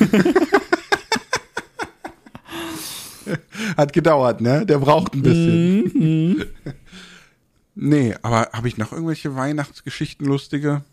[3.78, 4.66] Hat gedauert, ne?
[4.66, 6.45] Der braucht ein bisschen.
[7.76, 10.84] nee, aber habe ich noch irgendwelche Weihnachtsgeschichten lustige?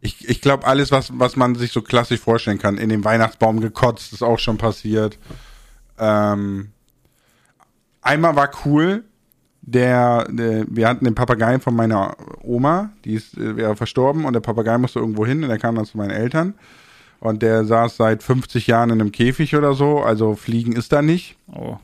[0.00, 3.60] Ich, ich glaube, alles, was, was man sich so klassisch vorstellen kann, in den Weihnachtsbaum
[3.60, 5.16] gekotzt, ist auch schon passiert.
[5.98, 6.72] Ähm,
[8.00, 9.04] einmal war cool,
[9.62, 14.32] der, der, wir hatten den Papagei von meiner Oma, die ist, äh, wäre verstorben und
[14.32, 16.54] der Papagei musste irgendwo hin und er kam dann zu meinen Eltern.
[17.20, 21.02] Und der saß seit 50 Jahren in einem Käfig oder so, also fliegen ist da
[21.02, 21.36] nicht.
[21.46, 21.76] Oh.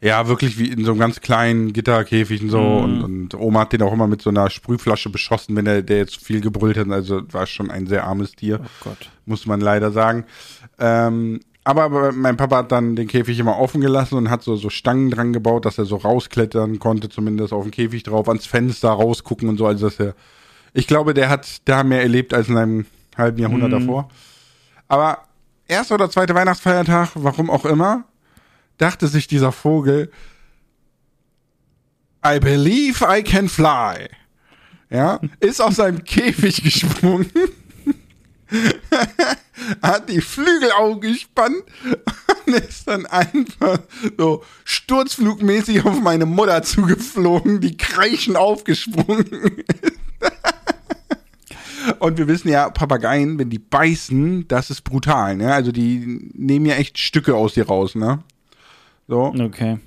[0.00, 2.60] Ja, wirklich wie in so einem ganz kleinen Gitterkäfig und so.
[2.60, 5.98] Und, und Oma hat den auch immer mit so einer Sprühflasche beschossen, wenn der, der
[5.98, 6.88] jetzt zu viel gebrüllt hat.
[6.90, 9.10] Also war schon ein sehr armes Tier, Oh Gott.
[9.26, 10.24] muss man leider sagen.
[10.78, 14.68] Ähm, aber, mein Papa hat dann den Käfig immer offen gelassen und hat so, so
[14.68, 18.90] Stangen dran gebaut, dass er so rausklettern konnte, zumindest auf den Käfig drauf, ans Fenster
[18.90, 19.66] rausgucken und so.
[19.66, 20.14] Also dass er,
[20.74, 22.86] ich glaube, der hat da mehr erlebt als in einem
[23.16, 24.10] halben Jahrhundert davor.
[24.88, 25.22] Aber
[25.66, 28.04] erster oder zweiter Weihnachtsfeiertag, warum auch immer,
[28.76, 30.10] dachte sich dieser Vogel,
[32.26, 34.08] I believe I can fly.
[34.90, 37.30] Ja, ist aus seinem Käfig gesprungen,
[39.82, 41.64] hat die Flügel aufgespannt
[42.46, 43.78] und ist dann einfach
[44.18, 49.94] so sturzflugmäßig auf meine Mutter zugeflogen, die kreischend aufgesprungen ist.
[51.98, 55.52] Und wir wissen ja, Papageien, wenn die beißen, das ist brutal, ne?
[55.52, 58.22] Also die nehmen ja echt Stücke aus dir raus, ne?
[59.06, 59.34] So.
[59.38, 59.78] Okay.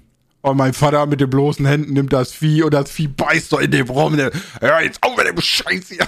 [0.41, 3.57] Und mein Vater mit den bloßen Händen nimmt das Vieh und das Vieh beißt so
[3.57, 4.15] in den Raum.
[4.15, 6.07] Der, Hör jetzt auf mit dem Scheiß hier.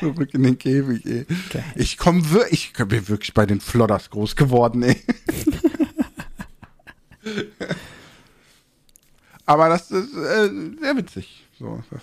[0.00, 1.26] Zurück in den Käfig, ey.
[1.52, 1.64] Geil.
[1.76, 4.96] Ich komm wirklich, ich bin wirklich bei den Flodders groß geworden, ey.
[9.46, 10.48] Aber das ist äh,
[10.80, 11.44] sehr witzig.
[11.58, 12.00] So, das,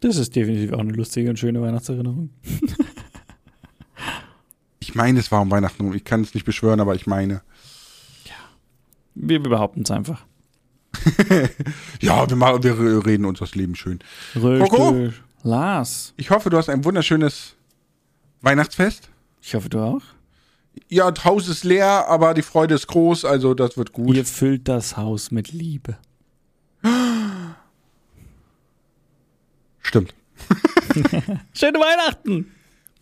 [0.00, 2.30] Das ist definitiv auch eine lustige und schöne Weihnachtserinnerung.
[4.78, 5.84] ich meine, es war um Weihnachten.
[5.84, 5.94] rum.
[5.94, 7.42] Ich kann es nicht beschwören, aber ich meine.
[9.14, 10.24] Wir, wir behaupten es einfach.
[12.00, 14.00] Ja, wir, machen, wir reden uns das Leben schön.
[14.34, 15.10] Coco?
[15.42, 17.54] Lars, Ich hoffe, du hast ein wunderschönes
[18.42, 19.08] Weihnachtsfest.
[19.40, 20.02] ich hoffe, du auch.
[20.88, 24.16] Ja, das Haus ist leer, aber die Freude ist groß, also das wird gut.
[24.16, 25.96] Ihr füllt das Haus mit Liebe.
[29.82, 30.14] Stimmt.
[31.52, 32.50] Schöne Weihnachten!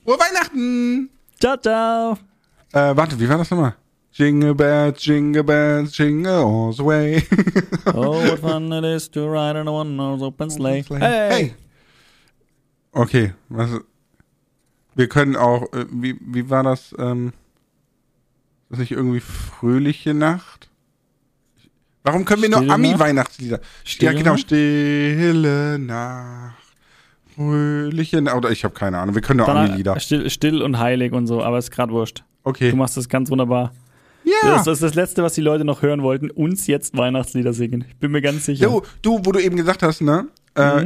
[0.05, 1.11] Frohe Weihnachten!
[1.39, 2.13] Ciao, ciao!
[2.73, 3.75] Äh, warte, wie war das nochmal?
[4.13, 7.23] Jingle bells, jingle bells, jingle all the way.
[7.95, 10.83] Oh, what fun it is to ride in a one-horse open sleigh.
[10.99, 11.55] Hey!
[12.93, 13.71] Okay, was,
[14.95, 17.29] wir können auch, äh, wie, wie war das, ähm,
[18.69, 20.69] ist das nicht irgendwie fröhliche Nacht?
[22.03, 23.61] Warum können wir nur Stille Ami-Weihnachtslieder?
[23.85, 26.57] Stille Ja, genau, stille Nacht,
[27.35, 30.01] fröhliche Nacht, oder ich habe keine Ahnung, wir können nur Ami-Lieder.
[30.01, 32.25] Still, still und heilig und so, aber ist gerade wurscht.
[32.43, 32.71] Okay.
[32.71, 33.73] Du machst das ganz wunderbar.
[34.25, 34.57] Ja.
[34.57, 37.85] Das, ist das Letzte, was die Leute noch hören wollten, uns jetzt Weihnachtslieder singen.
[37.89, 38.67] Ich bin mir ganz sicher.
[38.67, 40.29] Du, du, wo du eben gesagt hast, ne?
[40.55, 40.85] Äh,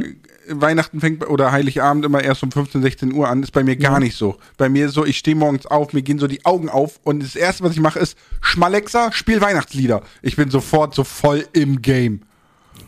[0.49, 3.99] Weihnachten fängt oder Heiligabend immer erst um 15, 16 Uhr an, ist bei mir gar
[3.99, 4.37] nicht so.
[4.57, 7.23] Bei mir ist so, ich stehe morgens auf, mir gehen so die Augen auf und
[7.23, 10.01] das erste, was ich mache, ist Schmalexa, spiel Weihnachtslieder.
[10.21, 12.21] Ich bin sofort so voll im Game.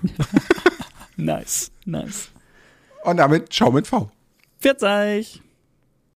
[1.17, 2.29] Nice, nice.
[3.03, 4.11] Und damit ciao mit V.
[4.61, 5.41] Pfiat euch!